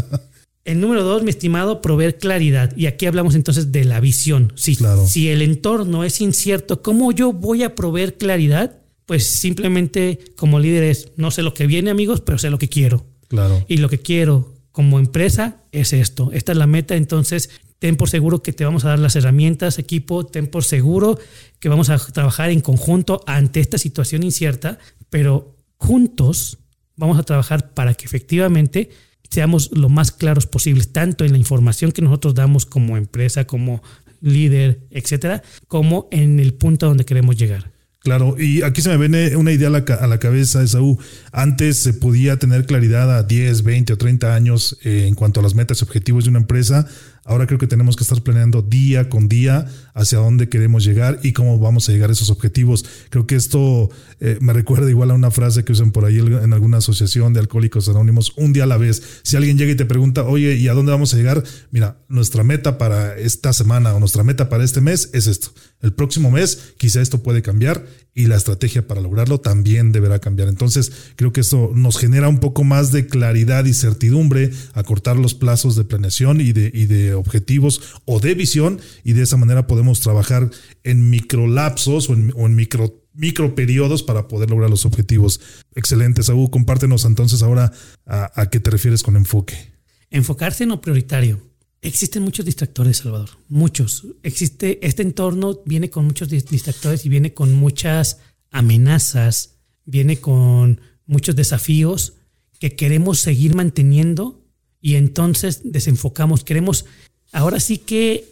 El 0.68 0.82
número 0.82 1.02
dos, 1.02 1.24
mi 1.24 1.30
estimado, 1.30 1.82
proveer 1.82 2.18
claridad. 2.18 2.76
Y 2.76 2.88
aquí 2.88 3.06
hablamos 3.06 3.36
entonces 3.36 3.72
de 3.72 3.86
la 3.86 4.02
visión. 4.02 4.52
Si, 4.58 4.76
claro. 4.76 5.08
si 5.08 5.30
el 5.30 5.42
entorno 5.42 6.04
es 6.04 6.20
incierto, 6.20 6.82
¿cómo 6.82 7.14
yo 7.14 7.32
voy 7.32 7.64
a 7.64 7.74
proveer 7.74 8.18
claridad? 8.18 8.78
Pues 9.08 9.26
simplemente 9.28 10.20
como 10.36 10.60
líder 10.60 10.84
es, 10.84 11.12
no 11.16 11.32
sé 11.32 11.42
lo 11.42 11.56
que 11.56 11.66
viene 11.66 11.90
amigos, 11.90 12.22
pero 12.22 12.38
sé 12.38 12.52
lo 12.52 12.60
que 12.60 12.70
quiero. 12.70 13.08
Claro. 13.30 13.66
Y 13.68 13.78
lo 13.78 13.90
que 13.90 14.00
quiero 14.00 14.54
como 14.72 15.00
empresa 15.00 15.64
es 15.72 15.92
esto. 15.94 16.30
Esta 16.34 16.52
es 16.52 16.58
la 16.60 16.68
meta, 16.68 16.96
entonces 16.96 17.50
ten 17.80 17.96
por 17.96 18.10
seguro 18.10 18.44
que 18.44 18.54
te 18.54 18.66
vamos 18.66 18.86
a 18.86 18.90
dar 18.90 19.00
las 19.00 19.16
herramientas, 19.16 19.80
equipo, 19.80 20.26
ten 20.26 20.48
por 20.48 20.64
seguro 20.64 21.18
que 21.60 21.70
vamos 21.70 21.90
a 21.90 21.98
trabajar 21.98 22.52
en 22.52 22.62
conjunto 22.62 23.24
ante 23.26 23.60
esta 23.60 23.78
situación 23.78 24.22
incierta, 24.22 24.78
pero 25.10 25.56
juntos 25.78 26.60
vamos 26.96 27.18
a 27.18 27.24
trabajar 27.24 27.74
para 27.74 27.94
que 27.94 28.06
efectivamente 28.06 28.90
seamos 29.30 29.72
lo 29.72 29.90
más 29.90 30.12
claros 30.12 30.48
posibles, 30.48 30.92
tanto 30.92 31.26
en 31.26 31.32
la 31.32 31.38
información 31.38 31.92
que 31.92 32.02
nosotros 32.02 32.36
damos 32.36 32.66
como 32.66 32.98
empresa, 32.98 33.46
como 33.46 33.82
líder, 34.22 34.82
etcétera, 34.90 35.44
como 35.68 36.08
en 36.12 36.40
el 36.40 36.54
punto 36.54 36.88
donde 36.88 37.06
queremos 37.06 37.38
llegar. 37.38 37.72
Claro, 38.08 38.38
y 38.40 38.62
aquí 38.62 38.82
se 38.82 38.88
me 38.88 38.96
viene 38.96 39.36
una 39.36 39.52
idea 39.52 39.68
a 39.68 39.70
la, 39.70 39.80
a 39.80 40.08
la 40.08 40.18
cabeza, 40.18 40.64
Esaú. 40.64 40.98
Antes 41.34 41.84
se 41.84 41.92
podía 41.92 42.38
tener 42.38 42.66
claridad 42.66 43.14
a 43.14 43.24
10, 43.24 43.64
20 43.64 43.92
o 43.92 43.98
30 43.98 44.34
años 44.34 44.78
eh, 44.86 45.08
en 45.10 45.14
cuanto 45.14 45.42
a 45.42 45.44
las 45.44 45.56
metas 45.56 45.82
y 45.82 45.84
objetivos 45.84 46.24
de 46.24 46.30
una 46.30 46.40
empresa. 46.40 46.88
Ahora 47.28 47.46
creo 47.46 47.60
que 47.60 47.68
tenemos 47.68 47.96
que 47.98 48.04
estar 48.04 48.22
planeando 48.24 48.62
día 48.62 49.10
con 49.10 49.28
día 49.28 49.66
hacia 49.94 50.18
dónde 50.20 50.48
queremos 50.48 50.86
llegar 50.86 51.20
y 51.24 51.34
cómo 51.34 51.60
vamos 51.60 51.88
a 51.88 51.92
llegar 51.92 52.10
a 52.10 52.14
esos 52.14 52.30
objetivos. 52.30 52.86
Creo 53.10 53.28
que 53.28 53.36
esto 53.36 53.90
eh, 54.20 54.38
me 54.40 54.54
recuerda 54.54 54.90
igual 54.90 55.12
a 55.12 55.14
una 55.14 55.30
frase 55.30 55.66
que 55.66 55.74
usan 55.74 55.92
por 55.92 56.06
ahí 56.06 56.20
en 56.20 56.54
alguna 56.54 56.78
asociación 56.78 57.34
de 57.34 57.42
alcohólicos 57.42 57.90
anónimos, 57.90 58.34
un 58.38 58.54
día 58.54 58.64
a 58.64 58.68
la 58.68 58.78
vez. 58.78 59.04
Si 59.24 59.36
alguien 59.36 59.58
llega 59.58 59.74
y 59.74 59.76
te 59.76 59.86
pregunta, 59.86 60.24
oye, 60.24 60.56
¿y 60.56 60.70
a 60.70 60.74
dónde 60.74 60.94
vamos 60.94 61.14
a 61.14 61.18
llegar? 61.18 61.44
Mira, 61.70 61.98
nuestra 62.08 62.44
meta 62.44 62.78
para 62.78 63.18
esta 63.18 63.52
semana 63.52 63.94
o 63.94 64.00
nuestra 64.00 64.24
meta 64.24 64.48
para 64.48 64.64
este 64.64 64.80
mes 64.80 65.10
es 65.14 65.28
esto. 65.28 65.50
El 65.82 65.94
próximo 65.94 66.32
mes 66.32 66.74
quizá 66.78 67.02
esto 67.02 67.22
puede 67.22 67.42
cambiar 67.42 67.86
y 68.18 68.26
la 68.26 68.36
estrategia 68.36 68.88
para 68.88 69.00
lograrlo 69.00 69.40
también 69.40 69.92
deberá 69.92 70.18
cambiar. 70.18 70.50
Entonces, 70.50 70.92
creo 71.16 71.32
que 71.32 71.42
esto 71.42 71.72
nos 71.76 72.00
genera 72.00 72.28
un 72.28 72.40
poco 72.40 72.64
más 72.64 72.92
de 72.92 73.06
claridad 73.06 73.66
y 73.66 73.76
certidumbre, 73.76 74.50
acortar 74.74 75.18
los 75.18 75.36
plazos 75.36 75.76
de 75.76 75.84
planeación 75.84 76.42
y 76.42 76.52
de, 76.52 76.72
y 76.74 76.88
de 76.88 77.14
objetivos 77.14 77.80
o 78.06 78.20
de 78.20 78.34
visión 78.34 78.82
y 79.04 79.14
de 79.14 79.22
esa 79.22 79.38
manera 79.38 79.68
podemos 79.68 80.00
trabajar 80.00 80.50
en 80.84 81.12
microlapsos 81.12 82.10
o 82.10 82.14
en, 82.16 82.34
o 82.36 82.48
en 82.48 82.56
micro 82.56 83.04
micro 83.14 83.54
periodos 83.54 84.02
para 84.02 84.28
poder 84.28 84.50
lograr 84.50 84.72
los 84.72 84.86
objetivos. 84.86 85.40
Excelente, 85.76 86.24
Saúl. 86.24 86.50
Compártenos 86.50 87.06
entonces 87.06 87.44
ahora 87.44 87.72
a, 88.08 88.32
a, 88.42 88.50
qué 88.50 88.60
te 88.60 88.72
refieres 88.72 89.04
con 89.04 89.16
enfoque. 89.16 89.74
Enfocarse 90.10 90.64
en 90.64 90.70
lo 90.70 90.82
prioritario. 90.82 91.40
Existen 91.88 92.22
muchos 92.22 92.46
distractores, 92.46 92.98
Salvador. 92.98 93.30
Muchos. 93.48 94.06
Existe 94.22 94.86
este 94.86 95.04
entorno, 95.04 95.62
viene 95.66 95.90
con 95.90 96.04
muchos 96.04 96.28
distractores 96.28 97.06
y 97.06 97.10
viene 97.10 97.34
con 97.34 97.54
muchas 97.54 98.20
amenazas, 98.52 99.56
viene 99.86 100.18
con 100.18 100.82
muchos 101.06 101.38
desafíos 101.38 102.16
que 102.60 102.76
queremos 102.76 103.22
seguir 103.22 103.56
manteniendo 103.56 104.44
y 104.82 104.96
entonces 104.96 105.62
desenfocamos. 105.64 106.44
Queremos, 106.44 106.84
ahora 107.32 107.62
sí 107.62 107.78
que 107.78 108.26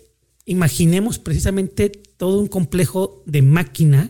imaginemos 0.43 1.17
precisamente 1.17 1.89
todo 1.89 2.39
un 2.39 2.47
complejo 2.47 3.23
de 3.25 3.41
máquina, 3.41 4.09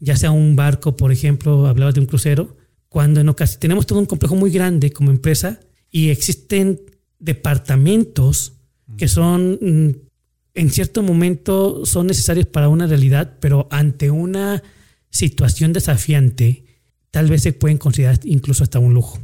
ya 0.00 0.16
sea 0.16 0.32
un 0.32 0.56
barco, 0.56 0.96
por 0.96 1.12
ejemplo, 1.12 1.68
hablabas 1.68 1.94
de 1.94 2.00
un 2.00 2.06
crucero, 2.06 2.56
cuando 2.88 3.20
en 3.20 3.28
ocasiones 3.28 3.60
tenemos 3.60 3.86
todo 3.86 4.00
un 4.00 4.06
complejo 4.06 4.34
muy 4.34 4.50
grande 4.50 4.90
como 4.90 5.12
empresa 5.12 5.60
y 5.92 6.08
existen 6.08 6.80
departamentos 7.18 8.54
que 8.96 9.08
son 9.08 9.58
mm, 9.60 10.08
en 10.54 10.70
cierto 10.70 11.02
momento 11.02 11.86
son 11.86 12.08
necesarios 12.08 12.46
para 12.46 12.68
una 12.68 12.86
realidad, 12.86 13.36
pero 13.40 13.68
ante 13.70 14.10
una 14.10 14.62
situación 15.10 15.72
desafiante, 15.72 16.64
tal 17.10 17.28
vez 17.28 17.42
se 17.42 17.52
pueden 17.52 17.78
considerar 17.78 18.18
incluso 18.24 18.64
hasta 18.64 18.80
un 18.80 18.92
lujo. 18.92 19.20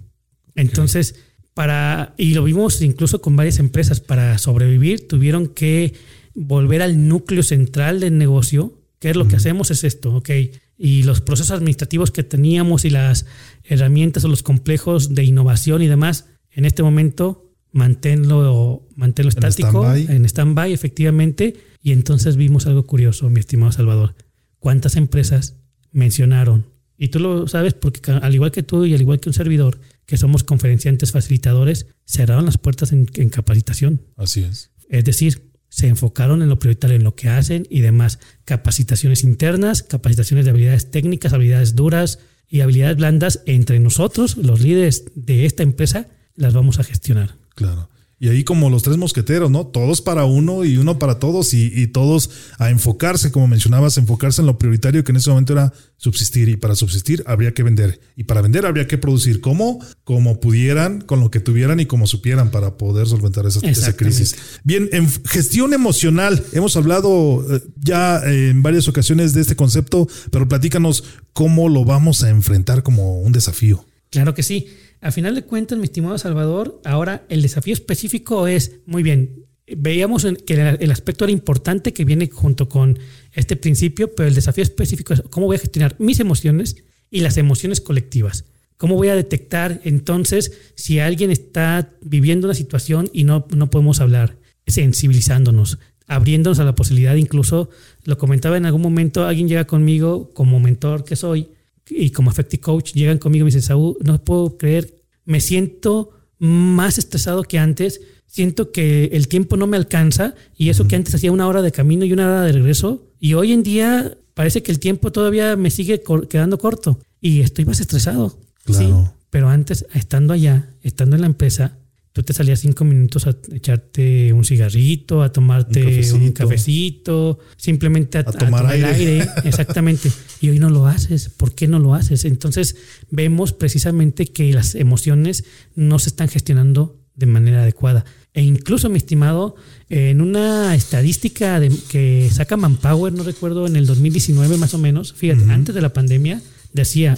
Entonces, 0.54 1.16
para, 1.52 2.14
y 2.16 2.34
lo 2.34 2.44
vimos 2.44 2.80
incluso 2.82 3.20
con 3.20 3.34
varias 3.34 3.58
empresas, 3.58 4.00
para 4.00 4.38
sobrevivir 4.38 5.08
tuvieron 5.08 5.48
que 5.48 5.94
volver 6.34 6.82
al 6.82 7.08
núcleo 7.08 7.42
central 7.42 8.00
del 8.00 8.16
negocio, 8.16 8.80
que 9.00 9.10
es 9.10 9.16
lo 9.16 9.26
que 9.26 9.36
hacemos 9.36 9.70
es 9.72 9.82
esto, 9.82 10.14
ok, 10.14 10.30
y 10.78 11.02
los 11.02 11.20
procesos 11.20 11.50
administrativos 11.50 12.10
que 12.10 12.22
teníamos 12.22 12.84
y 12.84 12.90
las 12.90 13.26
herramientas 13.64 14.24
o 14.24 14.28
los 14.28 14.42
complejos 14.42 15.14
de 15.14 15.24
innovación 15.24 15.82
y 15.82 15.88
demás, 15.88 16.26
en 16.50 16.64
este 16.64 16.82
momento 16.82 17.43
manténlo, 17.74 18.88
manténlo 18.94 19.28
estático, 19.28 19.92
en 19.92 20.24
stand-by, 20.24 20.72
efectivamente, 20.72 21.56
y 21.82 21.90
entonces 21.92 22.36
vimos 22.36 22.66
algo 22.66 22.86
curioso, 22.86 23.28
mi 23.28 23.40
estimado 23.40 23.72
Salvador. 23.72 24.14
¿Cuántas 24.60 24.96
empresas 24.96 25.56
mencionaron? 25.90 26.66
Y 26.96 27.08
tú 27.08 27.18
lo 27.18 27.48
sabes 27.48 27.74
porque 27.74 28.12
al 28.12 28.32
igual 28.32 28.52
que 28.52 28.62
tú 28.62 28.86
y 28.86 28.94
al 28.94 29.00
igual 29.00 29.18
que 29.18 29.28
un 29.28 29.34
servidor, 29.34 29.80
que 30.06 30.16
somos 30.16 30.44
conferenciantes 30.44 31.10
facilitadores, 31.10 31.88
cerraron 32.06 32.46
las 32.46 32.58
puertas 32.58 32.92
en, 32.92 33.08
en 33.14 33.28
capacitación. 33.28 34.00
Así 34.16 34.44
es. 34.44 34.70
Es 34.88 35.04
decir, 35.04 35.50
se 35.68 35.88
enfocaron 35.88 36.42
en 36.42 36.48
lo 36.48 36.60
prioritario, 36.60 36.96
en 36.96 37.02
lo 37.02 37.16
que 37.16 37.28
hacen 37.28 37.66
y 37.68 37.80
demás. 37.80 38.20
Capacitaciones 38.44 39.24
internas, 39.24 39.82
capacitaciones 39.82 40.44
de 40.44 40.52
habilidades 40.52 40.92
técnicas, 40.92 41.32
habilidades 41.32 41.74
duras 41.74 42.20
y 42.48 42.60
habilidades 42.60 42.98
blandas 42.98 43.42
entre 43.46 43.80
nosotros, 43.80 44.36
los 44.36 44.60
líderes 44.60 45.06
de 45.16 45.44
esta 45.44 45.64
empresa, 45.64 46.06
las 46.36 46.54
vamos 46.54 46.78
a 46.78 46.84
gestionar. 46.84 47.43
Claro. 47.54 47.88
Y 48.24 48.28
ahí 48.28 48.42
como 48.42 48.70
los 48.70 48.82
tres 48.82 48.96
mosqueteros, 48.96 49.50
¿no? 49.50 49.66
Todos 49.66 50.00
para 50.00 50.24
uno 50.24 50.64
y 50.64 50.78
uno 50.78 50.98
para 50.98 51.18
todos 51.18 51.52
y, 51.52 51.86
todos 51.88 52.30
a 52.58 52.70
enfocarse, 52.70 53.30
como 53.30 53.48
mencionabas, 53.48 53.98
enfocarse 53.98 54.40
en 54.40 54.46
lo 54.46 54.56
prioritario 54.56 55.04
que 55.04 55.12
en 55.12 55.16
ese 55.16 55.28
momento 55.28 55.52
era 55.52 55.74
subsistir 55.98 56.48
y 56.48 56.56
para 56.56 56.74
subsistir 56.74 57.22
habría 57.26 57.52
que 57.52 57.62
vender 57.62 58.00
y 58.16 58.24
para 58.24 58.40
vender 58.40 58.64
habría 58.64 58.86
que 58.86 58.98
producir 58.98 59.42
como, 59.42 59.78
como 60.04 60.40
pudieran, 60.40 61.02
con 61.02 61.20
lo 61.20 61.30
que 61.30 61.40
tuvieran 61.40 61.80
y 61.80 61.86
como 61.86 62.06
supieran 62.06 62.50
para 62.50 62.78
poder 62.78 63.08
solventar 63.08 63.44
esa, 63.46 63.60
esa 63.68 63.94
crisis. 63.94 64.36
Bien, 64.62 64.88
en 64.92 65.10
gestión 65.26 65.74
emocional, 65.74 66.42
hemos 66.52 66.76
hablado 66.76 67.44
eh, 67.54 67.60
ya 67.76 68.22
en 68.24 68.62
varias 68.62 68.88
ocasiones 68.88 69.34
de 69.34 69.42
este 69.42 69.56
concepto, 69.56 70.08
pero 70.30 70.48
platícanos 70.48 71.04
cómo 71.34 71.68
lo 71.68 71.84
vamos 71.84 72.22
a 72.22 72.30
enfrentar 72.30 72.82
como 72.82 73.20
un 73.20 73.32
desafío. 73.32 73.84
Claro 74.08 74.32
que 74.32 74.44
sí. 74.44 74.68
A 75.04 75.12
final 75.12 75.34
de 75.34 75.42
cuentas, 75.42 75.76
mi 75.76 75.84
estimado 75.84 76.16
Salvador, 76.16 76.80
ahora 76.82 77.26
el 77.28 77.42
desafío 77.42 77.74
específico 77.74 78.46
es, 78.46 78.80
muy 78.86 79.02
bien, 79.02 79.44
veíamos 79.66 80.26
que 80.46 80.54
el 80.54 80.90
aspecto 80.90 81.26
era 81.26 81.32
importante 81.32 81.92
que 81.92 82.06
viene 82.06 82.30
junto 82.30 82.70
con 82.70 82.98
este 83.34 83.56
principio, 83.56 84.14
pero 84.14 84.30
el 84.30 84.34
desafío 84.34 84.62
específico 84.62 85.12
es 85.12 85.20
cómo 85.28 85.44
voy 85.44 85.56
a 85.56 85.58
gestionar 85.58 85.94
mis 85.98 86.20
emociones 86.20 86.76
y 87.10 87.20
las 87.20 87.36
emociones 87.36 87.82
colectivas. 87.82 88.46
¿Cómo 88.78 88.94
voy 88.94 89.08
a 89.08 89.14
detectar 89.14 89.82
entonces 89.84 90.52
si 90.74 91.00
alguien 91.00 91.30
está 91.30 91.90
viviendo 92.00 92.46
una 92.46 92.54
situación 92.54 93.10
y 93.12 93.24
no, 93.24 93.46
no 93.54 93.68
podemos 93.68 94.00
hablar? 94.00 94.38
Sensibilizándonos, 94.66 95.80
abriéndonos 96.06 96.60
a 96.60 96.64
la 96.64 96.74
posibilidad, 96.74 97.14
incluso 97.14 97.68
lo 98.04 98.16
comentaba 98.16 98.56
en 98.56 98.64
algún 98.64 98.80
momento, 98.80 99.26
alguien 99.26 99.48
llega 99.48 99.66
conmigo 99.66 100.30
como 100.32 100.60
mentor 100.60 101.04
que 101.04 101.14
soy 101.14 101.50
y 101.88 102.10
como 102.10 102.30
Affective 102.30 102.60
Coach 102.60 102.92
llegan 102.92 103.18
conmigo 103.18 103.42
y 103.42 103.44
me 103.44 103.48
dicen, 103.48 103.62
Saúl, 103.62 103.96
no 104.02 104.22
puedo 104.22 104.56
creer, 104.56 105.02
me 105.24 105.40
siento 105.40 106.10
más 106.38 106.98
estresado 106.98 107.42
que 107.42 107.58
antes, 107.58 108.00
siento 108.26 108.72
que 108.72 109.06
el 109.12 109.28
tiempo 109.28 109.56
no 109.56 109.66
me 109.66 109.76
alcanza 109.76 110.34
y 110.56 110.68
eso 110.70 110.88
que 110.88 110.96
antes 110.96 111.14
hacía 111.14 111.32
una 111.32 111.46
hora 111.46 111.62
de 111.62 111.72
camino 111.72 112.04
y 112.04 112.12
una 112.12 112.26
hora 112.26 112.42
de 112.42 112.52
regreso 112.52 113.12
y 113.20 113.34
hoy 113.34 113.52
en 113.52 113.62
día 113.62 114.16
parece 114.34 114.62
que 114.62 114.72
el 114.72 114.80
tiempo 114.80 115.12
todavía 115.12 115.56
me 115.56 115.70
sigue 115.70 116.02
quedando 116.28 116.58
corto 116.58 116.98
y 117.20 117.40
estoy 117.40 117.64
más 117.64 117.80
estresado. 117.80 118.38
Claro. 118.64 119.04
Sí, 119.06 119.10
pero 119.30 119.48
antes, 119.48 119.86
estando 119.94 120.32
allá, 120.32 120.74
estando 120.82 121.16
en 121.16 121.22
la 121.22 121.26
empresa, 121.26 121.78
tú 122.12 122.22
te 122.22 122.32
salías 122.32 122.60
cinco 122.60 122.84
minutos 122.84 123.26
a 123.26 123.36
echarte 123.52 124.32
un 124.32 124.44
cigarrito, 124.44 125.22
a 125.22 125.32
tomarte 125.32 126.12
un 126.12 126.30
cafecito, 126.30 127.40
simplemente 127.56 128.18
a, 128.18 128.24
tomar, 128.24 128.66
aire. 128.66 129.26
Exactamente. 129.44 130.10
Y 130.44 130.50
hoy 130.50 130.58
no 130.58 130.68
lo 130.68 130.86
haces. 130.86 131.30
¿Por 131.30 131.54
qué 131.54 131.66
no 131.66 131.78
lo 131.78 131.94
haces? 131.94 132.26
Entonces 132.26 132.76
vemos 133.10 133.54
precisamente 133.54 134.26
que 134.26 134.52
las 134.52 134.74
emociones 134.74 135.44
no 135.74 135.98
se 135.98 136.10
están 136.10 136.28
gestionando 136.28 137.00
de 137.14 137.24
manera 137.24 137.62
adecuada. 137.62 138.04
E 138.34 138.42
incluso, 138.42 138.90
mi 138.90 138.98
estimado, 138.98 139.56
en 139.88 140.20
una 140.20 140.74
estadística 140.74 141.58
de, 141.60 141.70
que 141.88 142.28
saca 142.30 142.58
Manpower, 142.58 143.14
no 143.14 143.22
recuerdo, 143.22 143.66
en 143.66 143.76
el 143.76 143.86
2019 143.86 144.58
más 144.58 144.74
o 144.74 144.78
menos, 144.78 145.14
fíjate, 145.14 145.50
antes 145.50 145.74
de 145.74 145.80
la 145.80 145.94
pandemia, 145.94 146.42
decía, 146.74 147.16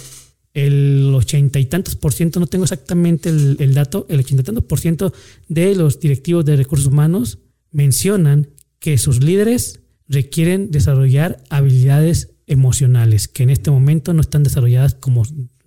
el 0.53 1.11
ochenta 1.13 1.59
y 1.59 1.65
tantos 1.65 1.97
por 1.97 2.13
ciento, 2.13 2.39
no 2.39 2.47
tengo 2.47 2.63
exactamente 2.63 3.27
el, 3.27 3.73
dato, 3.73 4.05
el 4.07 4.21
ochenta 4.21 4.43
y 4.43 4.45
tantos 4.45 4.63
por 4.63 4.79
ciento 4.79 5.11
de 5.49 5.75
los 5.75 5.99
directivos 5.99 6.45
de 6.45 6.55
recursos 6.55 6.87
humanos 6.87 7.39
mencionan 7.71 8.47
que 8.79 8.97
sus 8.97 9.21
líderes 9.21 9.81
requieren 10.07 10.71
desarrollar 10.71 11.43
habilidades 11.49 12.36
emocionales 12.47 13.27
que 13.27 13.43
en 13.43 13.49
este 13.49 13.69
momento 13.69 14.13
no 14.13 14.21
están 14.21 14.43
desarrolladas 14.43 14.95
como, 14.95 15.23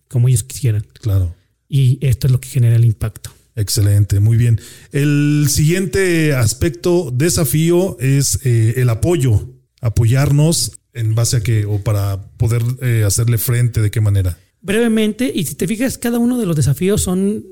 como 0.08 0.28
ellos 0.28 0.42
quisieran. 0.42 0.86
Claro. 1.00 1.34
Y 1.68 1.98
esto 2.04 2.26
es 2.26 2.32
lo 2.32 2.40
que 2.40 2.48
genera 2.48 2.76
el 2.76 2.84
impacto. 2.84 3.30
Excelente, 3.54 4.20
muy 4.20 4.36
bien. 4.36 4.60
El 4.90 5.46
siguiente 5.48 6.34
aspecto, 6.34 7.10
desafío, 7.12 7.98
es 8.00 8.40
eh, 8.44 8.74
el 8.76 8.88
apoyo. 8.88 9.50
Apoyarnos 9.80 10.72
en 10.94 11.14
base 11.14 11.36
a 11.36 11.40
que, 11.42 11.66
o 11.66 11.82
para 11.82 12.30
poder 12.36 12.62
eh, 12.82 13.04
hacerle 13.06 13.38
frente, 13.38 13.80
¿de 13.80 13.90
qué 13.90 14.00
manera? 14.00 14.38
Brevemente, 14.62 15.30
y 15.34 15.44
si 15.44 15.54
te 15.54 15.66
fijas, 15.66 15.96
cada 15.96 16.18
uno 16.18 16.38
de 16.38 16.44
los 16.44 16.54
desafíos 16.54 17.02
son 17.02 17.44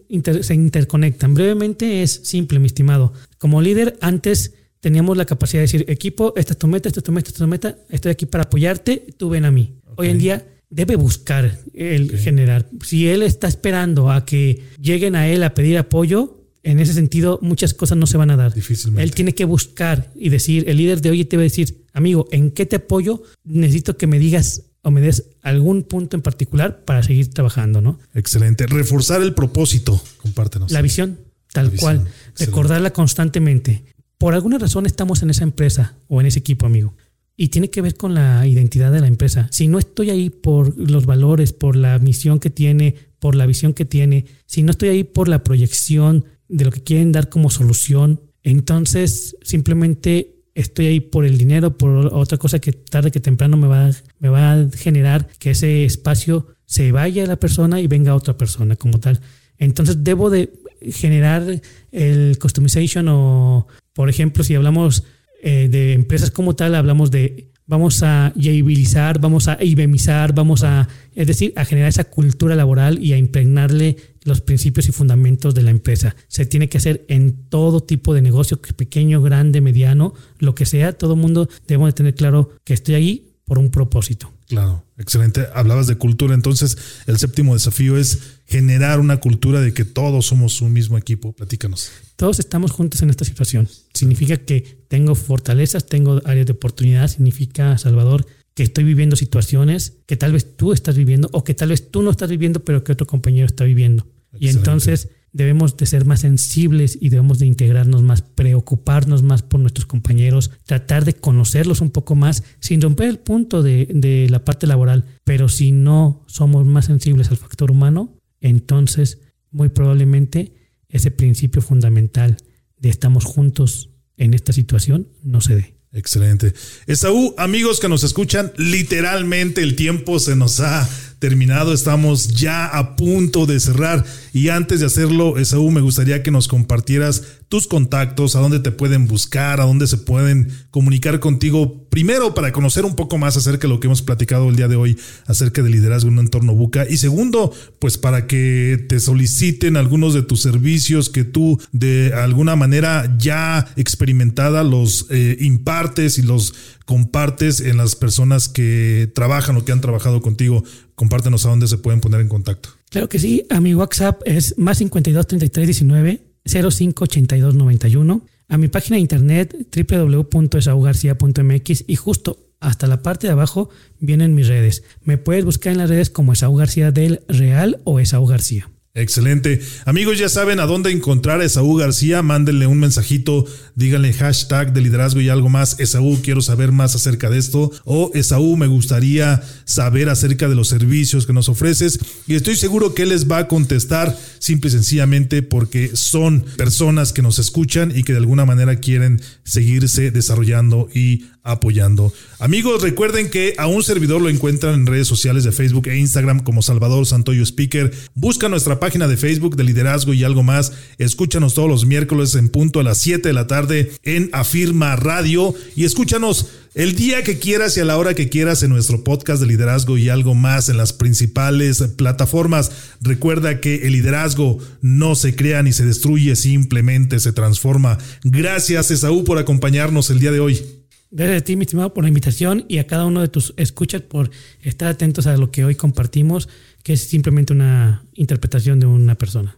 se 0.42 0.54
interconectan. 0.54 1.34
Brevemente 1.34 2.02
es 2.02 2.20
simple, 2.24 2.58
mi 2.58 2.66
estimado. 2.66 3.14
Como 3.38 3.62
líder, 3.62 3.96
antes 4.02 4.52
teníamos 4.80 5.16
la 5.16 5.24
capacidad 5.24 5.60
de 5.60 5.66
decir, 5.66 5.84
equipo, 5.88 6.32
esta 6.36 6.52
es 6.52 6.58
tu 6.58 6.66
meta, 6.66 6.88
esta 6.88 7.00
es 7.00 7.04
tu 7.04 7.12
meta, 7.12 7.28
esta 7.28 7.36
es 7.36 7.44
tu 7.44 7.48
meta, 7.48 7.78
estoy 7.90 8.12
aquí 8.12 8.26
para 8.26 8.44
apoyarte, 8.44 9.06
tú 9.16 9.28
ven 9.28 9.44
a 9.44 9.50
mí. 9.50 9.74
Hoy 9.96 10.08
en 10.08 10.18
día 10.18 10.46
debe 10.70 10.96
buscar 10.96 11.58
el 11.74 12.18
generar. 12.18 12.68
Si 12.84 13.08
él 13.08 13.22
está 13.22 13.48
esperando 13.48 14.10
a 14.10 14.24
que 14.24 14.62
lleguen 14.80 15.16
a 15.16 15.28
él 15.28 15.42
a 15.42 15.54
pedir 15.54 15.78
apoyo, 15.78 16.44
en 16.62 16.80
ese 16.80 16.92
sentido 16.92 17.38
muchas 17.42 17.74
cosas 17.74 17.98
no 17.98 18.06
se 18.06 18.16
van 18.16 18.30
a 18.30 18.36
dar. 18.36 18.52
Difícilmente. 18.54 19.02
Él 19.02 19.12
tiene 19.12 19.34
que 19.34 19.44
buscar 19.44 20.10
y 20.14 20.28
decir, 20.28 20.68
el 20.68 20.76
líder 20.76 21.00
de 21.00 21.10
hoy 21.10 21.24
te 21.24 21.36
va 21.36 21.42
a 21.42 21.44
decir, 21.44 21.84
amigo, 21.92 22.28
¿en 22.30 22.50
qué 22.50 22.66
te 22.66 22.76
apoyo? 22.76 23.22
Necesito 23.44 23.96
que 23.96 24.06
me 24.06 24.18
digas 24.18 24.64
o 24.82 24.90
me 24.90 25.00
des 25.00 25.24
algún 25.42 25.82
punto 25.82 26.16
en 26.16 26.22
particular 26.22 26.84
para 26.84 27.02
seguir 27.02 27.30
trabajando, 27.30 27.80
¿no? 27.80 27.98
Excelente. 28.14 28.66
Reforzar 28.66 29.22
el 29.22 29.34
propósito, 29.34 30.00
compártenos. 30.18 30.70
La 30.70 30.82
visión, 30.82 31.18
tal 31.52 31.72
cual. 31.72 32.06
Recordarla 32.38 32.92
constantemente. 32.92 33.82
Por 34.18 34.34
alguna 34.34 34.58
razón 34.58 34.84
estamos 34.84 35.22
en 35.22 35.30
esa 35.30 35.44
empresa 35.44 35.96
o 36.08 36.20
en 36.20 36.26
ese 36.26 36.40
equipo, 36.40 36.66
amigo. 36.66 36.94
Y 37.36 37.48
tiene 37.48 37.70
que 37.70 37.82
ver 37.82 37.94
con 37.94 38.14
la 38.14 38.44
identidad 38.48 38.90
de 38.90 39.00
la 39.00 39.06
empresa. 39.06 39.46
Si 39.52 39.68
no 39.68 39.78
estoy 39.78 40.10
ahí 40.10 40.28
por 40.28 40.76
los 40.76 41.06
valores, 41.06 41.52
por 41.52 41.76
la 41.76 42.00
misión 42.00 42.40
que 42.40 42.50
tiene, 42.50 42.96
por 43.20 43.36
la 43.36 43.46
visión 43.46 43.74
que 43.74 43.84
tiene, 43.84 44.26
si 44.44 44.64
no 44.64 44.72
estoy 44.72 44.88
ahí 44.88 45.04
por 45.04 45.28
la 45.28 45.44
proyección 45.44 46.24
de 46.48 46.64
lo 46.64 46.72
que 46.72 46.82
quieren 46.82 47.12
dar 47.12 47.28
como 47.28 47.48
solución, 47.48 48.20
entonces 48.42 49.36
simplemente 49.42 50.38
estoy 50.54 50.86
ahí 50.86 51.00
por 51.00 51.24
el 51.24 51.38
dinero, 51.38 51.78
por 51.78 52.12
otra 52.12 52.38
cosa 52.38 52.58
que 52.58 52.72
tarde 52.72 53.12
que 53.12 53.20
temprano 53.20 53.56
me 53.56 53.68
va, 53.68 53.86
a 53.86 54.68
generar 54.76 55.28
que 55.38 55.52
ese 55.52 55.84
espacio 55.84 56.48
se 56.66 56.90
vaya 56.90 57.24
la 57.26 57.36
persona 57.36 57.80
y 57.80 57.86
venga 57.86 58.16
otra 58.16 58.36
persona 58.36 58.74
como 58.74 58.98
tal. 58.98 59.20
Entonces 59.58 60.02
debo 60.02 60.28
de 60.28 60.52
generar 60.90 61.60
el 61.92 62.38
customization 62.40 63.06
o, 63.08 63.68
por 63.98 64.08
ejemplo, 64.08 64.44
si 64.44 64.54
hablamos 64.54 65.02
eh, 65.42 65.66
de 65.68 65.92
empresas 65.92 66.30
como 66.30 66.54
tal, 66.54 66.76
hablamos 66.76 67.10
de 67.10 67.50
vamos 67.66 68.04
a 68.04 68.32
yabilizar, 68.36 69.18
vamos 69.18 69.48
a 69.48 69.58
ibemizar, 69.60 70.32
vamos 70.32 70.62
a, 70.62 70.86
es 71.16 71.26
decir, 71.26 71.52
a 71.56 71.64
generar 71.64 71.88
esa 71.88 72.04
cultura 72.04 72.54
laboral 72.54 73.02
y 73.02 73.12
a 73.12 73.18
impregnarle 73.18 73.96
los 74.22 74.40
principios 74.40 74.88
y 74.88 74.92
fundamentos 74.92 75.52
de 75.52 75.62
la 75.62 75.72
empresa. 75.72 76.14
Se 76.28 76.46
tiene 76.46 76.68
que 76.68 76.78
hacer 76.78 77.06
en 77.08 77.48
todo 77.48 77.80
tipo 77.80 78.14
de 78.14 78.22
negocio, 78.22 78.62
pequeño, 78.62 79.20
grande, 79.20 79.60
mediano, 79.60 80.14
lo 80.38 80.54
que 80.54 80.64
sea. 80.64 80.92
Todo 80.92 81.16
mundo 81.16 81.48
debemos 81.66 81.88
de 81.88 81.94
tener 81.94 82.14
claro 82.14 82.50
que 82.62 82.74
estoy 82.74 82.94
ahí 82.94 83.32
por 83.46 83.58
un 83.58 83.72
propósito. 83.72 84.32
Claro, 84.46 84.84
excelente. 84.98 85.46
Hablabas 85.54 85.86
de 85.86 85.96
cultura, 85.96 86.34
entonces 86.34 86.76
el 87.06 87.18
séptimo 87.18 87.54
desafío 87.54 87.96
es 87.96 88.18
generar 88.46 89.00
una 89.00 89.18
cultura 89.18 89.60
de 89.60 89.72
que 89.72 89.84
todos 89.84 90.26
somos 90.26 90.60
un 90.60 90.72
mismo 90.72 90.98
equipo. 90.98 91.32
Platícanos. 91.32 91.90
Todos 92.16 92.38
estamos 92.38 92.70
juntos 92.72 93.02
en 93.02 93.10
esta 93.10 93.24
situación. 93.24 93.68
Significa 93.94 94.36
que 94.36 94.84
tengo 94.88 95.14
fortalezas, 95.14 95.86
tengo 95.86 96.20
áreas 96.24 96.46
de 96.46 96.52
oportunidad, 96.52 97.08
significa, 97.08 97.78
Salvador, 97.78 98.26
que 98.54 98.64
estoy 98.64 98.84
viviendo 98.84 99.14
situaciones 99.14 99.94
que 100.06 100.16
tal 100.16 100.32
vez 100.32 100.56
tú 100.56 100.72
estás 100.72 100.96
viviendo 100.96 101.28
o 101.32 101.44
que 101.44 101.54
tal 101.54 101.68
vez 101.68 101.90
tú 101.90 102.02
no 102.02 102.10
estás 102.10 102.28
viviendo, 102.28 102.64
pero 102.64 102.82
que 102.82 102.92
otro 102.92 103.06
compañero 103.06 103.46
está 103.46 103.64
viviendo. 103.64 104.06
Y 104.38 104.48
entonces 104.48 105.08
debemos 105.38 105.76
de 105.76 105.86
ser 105.86 106.04
más 106.04 106.22
sensibles 106.22 106.98
y 107.00 107.10
debemos 107.10 107.38
de 107.38 107.46
integrarnos 107.46 108.02
más, 108.02 108.22
preocuparnos 108.22 109.22
más 109.22 109.42
por 109.42 109.60
nuestros 109.60 109.86
compañeros, 109.86 110.50
tratar 110.66 111.04
de 111.04 111.14
conocerlos 111.14 111.80
un 111.80 111.90
poco 111.90 112.16
más, 112.16 112.42
sin 112.58 112.80
romper 112.80 113.08
el 113.08 113.20
punto 113.20 113.62
de, 113.62 113.86
de 113.88 114.28
la 114.28 114.44
parte 114.44 114.66
laboral. 114.66 115.04
Pero 115.22 115.48
si 115.48 115.70
no 115.70 116.24
somos 116.26 116.66
más 116.66 116.86
sensibles 116.86 117.30
al 117.30 117.36
factor 117.36 117.70
humano, 117.70 118.18
entonces 118.40 119.20
muy 119.52 119.68
probablemente 119.68 120.54
ese 120.88 121.12
principio 121.12 121.62
fundamental 121.62 122.36
de 122.76 122.88
estamos 122.88 123.24
juntos 123.24 123.90
en 124.16 124.34
esta 124.34 124.52
situación 124.52 125.06
no 125.22 125.40
se 125.40 125.54
dé. 125.54 125.74
Excelente. 125.92 126.52
Esaú, 126.88 127.34
amigos 127.38 127.78
que 127.78 127.88
nos 127.88 128.02
escuchan, 128.02 128.52
literalmente 128.56 129.62
el 129.62 129.76
tiempo 129.76 130.18
se 130.18 130.34
nos 130.34 130.58
ha 130.58 130.88
terminado, 131.18 131.72
estamos 131.72 132.28
ya 132.28 132.66
a 132.66 132.96
punto 132.96 133.46
de 133.46 133.60
cerrar. 133.60 134.04
Y 134.32 134.48
antes 134.48 134.80
de 134.80 134.86
hacerlo, 134.86 135.38
Esaú, 135.38 135.70
me 135.70 135.80
gustaría 135.80 136.22
que 136.22 136.30
nos 136.30 136.48
compartieras 136.48 137.22
tus 137.48 137.66
contactos, 137.66 138.36
a 138.36 138.40
dónde 138.40 138.60
te 138.60 138.70
pueden 138.70 139.06
buscar, 139.06 139.60
a 139.60 139.64
dónde 139.64 139.86
se 139.86 139.96
pueden 139.96 140.48
comunicar 140.70 141.18
contigo, 141.18 141.86
primero 141.88 142.34
para 142.34 142.52
conocer 142.52 142.84
un 142.84 142.94
poco 142.94 143.16
más 143.16 143.36
acerca 143.38 143.66
de 143.66 143.72
lo 143.72 143.80
que 143.80 143.86
hemos 143.86 144.02
platicado 144.02 144.50
el 144.50 144.56
día 144.56 144.68
de 144.68 144.76
hoy, 144.76 144.98
acerca 145.26 145.62
del 145.62 145.72
liderazgo 145.72 146.08
en 146.08 146.18
un 146.18 146.26
entorno 146.26 146.54
buca, 146.54 146.86
y 146.88 146.98
segundo, 146.98 147.52
pues 147.78 147.96
para 147.96 148.26
que 148.26 148.84
te 148.88 149.00
soliciten 149.00 149.76
algunos 149.78 150.12
de 150.12 150.22
tus 150.22 150.42
servicios 150.42 151.08
que 151.08 151.24
tú 151.24 151.58
de 151.72 152.12
alguna 152.14 152.54
manera 152.54 153.16
ya 153.18 153.66
experimentada 153.76 154.62
los 154.62 155.06
eh, 155.10 155.38
impartes 155.40 156.18
y 156.18 156.22
los 156.22 156.54
compartes 156.88 157.60
en 157.60 157.76
las 157.76 157.94
personas 157.96 158.48
que 158.48 159.12
trabajan 159.14 159.58
o 159.58 159.64
que 159.66 159.72
han 159.72 159.82
trabajado 159.82 160.22
contigo. 160.22 160.64
Compártenos 160.94 161.44
a 161.44 161.50
dónde 161.50 161.68
se 161.68 161.76
pueden 161.76 162.00
poner 162.00 162.22
en 162.22 162.28
contacto. 162.28 162.70
Claro 162.88 163.10
que 163.10 163.18
sí, 163.18 163.44
a 163.50 163.60
mi 163.60 163.74
WhatsApp 163.74 164.22
es 164.24 164.56
más 164.56 164.78
52 164.78 165.26
33 165.26 165.66
19 165.66 166.22
05 166.46 167.04
82 167.04 167.54
91, 167.54 168.26
a 168.48 168.56
mi 168.56 168.68
página 168.68 168.96
de 168.96 169.02
internet 169.02 169.54
www.esaugarcia.mx 169.70 171.84
y 171.86 171.96
justo 171.96 172.38
hasta 172.58 172.86
la 172.86 173.02
parte 173.02 173.26
de 173.26 173.34
abajo 173.34 173.68
vienen 174.00 174.34
mis 174.34 174.48
redes. 174.48 174.82
Me 175.02 175.18
puedes 175.18 175.44
buscar 175.44 175.72
en 175.72 175.78
las 175.80 175.90
redes 175.90 176.08
como 176.08 176.32
Esau 176.32 176.56
García 176.56 176.90
del 176.90 177.20
Real 177.28 177.82
o 177.84 178.00
Esau 178.00 178.24
García. 178.24 178.70
Excelente. 178.98 179.60
Amigos, 179.84 180.18
ya 180.18 180.28
saben 180.28 180.58
a 180.58 180.66
dónde 180.66 180.90
encontrar 180.90 181.40
a 181.40 181.44
Esaú 181.44 181.76
García. 181.76 182.20
Mándenle 182.22 182.66
un 182.66 182.80
mensajito, 182.80 183.46
díganle 183.76 184.12
hashtag 184.12 184.72
de 184.72 184.80
liderazgo 184.80 185.20
y 185.20 185.28
algo 185.28 185.48
más. 185.48 185.78
Esaú, 185.78 186.18
quiero 186.20 186.42
saber 186.42 186.72
más 186.72 186.96
acerca 186.96 187.30
de 187.30 187.38
esto. 187.38 187.70
O 187.84 188.10
Esaú, 188.14 188.56
me 188.56 188.66
gustaría 188.66 189.40
saber 189.64 190.08
acerca 190.08 190.48
de 190.48 190.56
los 190.56 190.66
servicios 190.66 191.26
que 191.26 191.32
nos 191.32 191.48
ofreces. 191.48 192.00
Y 192.26 192.34
estoy 192.34 192.56
seguro 192.56 192.92
que 192.92 193.02
él 193.02 193.10
les 193.10 193.30
va 193.30 193.38
a 193.38 193.48
contestar 193.48 194.18
simple 194.40 194.68
y 194.68 194.72
sencillamente 194.72 195.42
porque 195.42 195.92
son 195.94 196.44
personas 196.56 197.12
que 197.12 197.22
nos 197.22 197.38
escuchan 197.38 197.92
y 197.94 198.02
que 198.02 198.12
de 198.12 198.18
alguna 198.18 198.46
manera 198.46 198.80
quieren 198.80 199.20
seguirse 199.44 200.10
desarrollando 200.10 200.88
y 200.92 201.26
apoyando. 201.42 202.12
Amigos, 202.38 202.82
recuerden 202.82 203.30
que 203.30 203.54
a 203.58 203.66
un 203.66 203.82
servidor 203.82 204.20
lo 204.20 204.28
encuentran 204.28 204.74
en 204.74 204.86
redes 204.86 205.08
sociales 205.08 205.44
de 205.44 205.52
Facebook 205.52 205.88
e 205.88 205.98
Instagram 205.98 206.40
como 206.40 206.62
Salvador 206.62 207.06
Santoyo 207.06 207.42
Speaker. 207.42 207.92
Busca 208.14 208.48
nuestra 208.48 208.80
página 208.80 209.08
de 209.08 209.16
Facebook 209.16 209.56
de 209.56 209.64
liderazgo 209.64 210.12
y 210.14 210.24
algo 210.24 210.42
más. 210.42 210.72
Escúchanos 210.98 211.54
todos 211.54 211.68
los 211.68 211.86
miércoles 211.86 212.34
en 212.34 212.48
punto 212.48 212.80
a 212.80 212.82
las 212.84 212.98
7 212.98 213.28
de 213.28 213.32
la 213.32 213.46
tarde 213.46 213.92
en 214.02 214.30
Afirma 214.32 214.96
Radio 214.96 215.54
y 215.74 215.84
escúchanos 215.84 216.46
el 216.74 216.94
día 216.94 217.24
que 217.24 217.38
quieras 217.38 217.76
y 217.76 217.80
a 217.80 217.84
la 217.84 217.96
hora 217.96 218.14
que 218.14 218.28
quieras 218.28 218.62
en 218.62 218.70
nuestro 218.70 219.02
podcast 219.02 219.40
de 219.40 219.48
liderazgo 219.48 219.98
y 219.98 220.10
algo 220.10 220.34
más 220.34 220.68
en 220.68 220.76
las 220.76 220.92
principales 220.92 221.82
plataformas. 221.96 222.70
Recuerda 223.00 223.60
que 223.60 223.86
el 223.86 223.92
liderazgo 223.92 224.58
no 224.80 225.14
se 225.14 225.34
crea 225.34 225.62
ni 225.62 225.72
se 225.72 225.84
destruye, 225.84 226.36
simplemente 226.36 227.18
se 227.20 227.32
transforma. 227.32 227.98
Gracias 228.22 228.90
Esaú 228.90 229.24
por 229.24 229.38
acompañarnos 229.38 230.10
el 230.10 230.20
día 230.20 230.30
de 230.30 230.40
hoy. 230.40 230.77
Gracias 231.10 231.42
a 231.42 231.44
ti, 231.44 231.56
mi 231.56 231.62
estimado, 231.62 231.94
por 231.94 232.04
la 232.04 232.08
invitación 232.08 232.64
y 232.68 232.78
a 232.78 232.86
cada 232.86 233.06
uno 233.06 233.20
de 233.20 233.28
tus 233.28 233.54
escuchas 233.56 234.02
por 234.02 234.30
estar 234.62 234.88
atentos 234.88 235.26
a 235.26 235.36
lo 235.36 235.50
que 235.50 235.64
hoy 235.64 235.74
compartimos, 235.74 236.48
que 236.82 236.92
es 236.92 237.08
simplemente 237.08 237.52
una 237.52 238.04
interpretación 238.14 238.78
de 238.78 238.86
una 238.86 239.14
persona. 239.14 239.56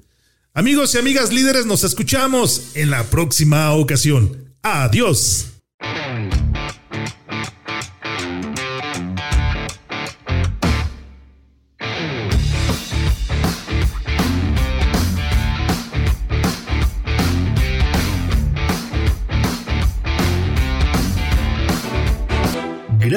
Amigos 0.54 0.94
y 0.94 0.98
amigas 0.98 1.32
líderes, 1.32 1.66
nos 1.66 1.84
escuchamos 1.84 2.72
en 2.74 2.90
la 2.90 3.04
próxima 3.04 3.72
ocasión. 3.72 4.54
Adiós. 4.62 5.46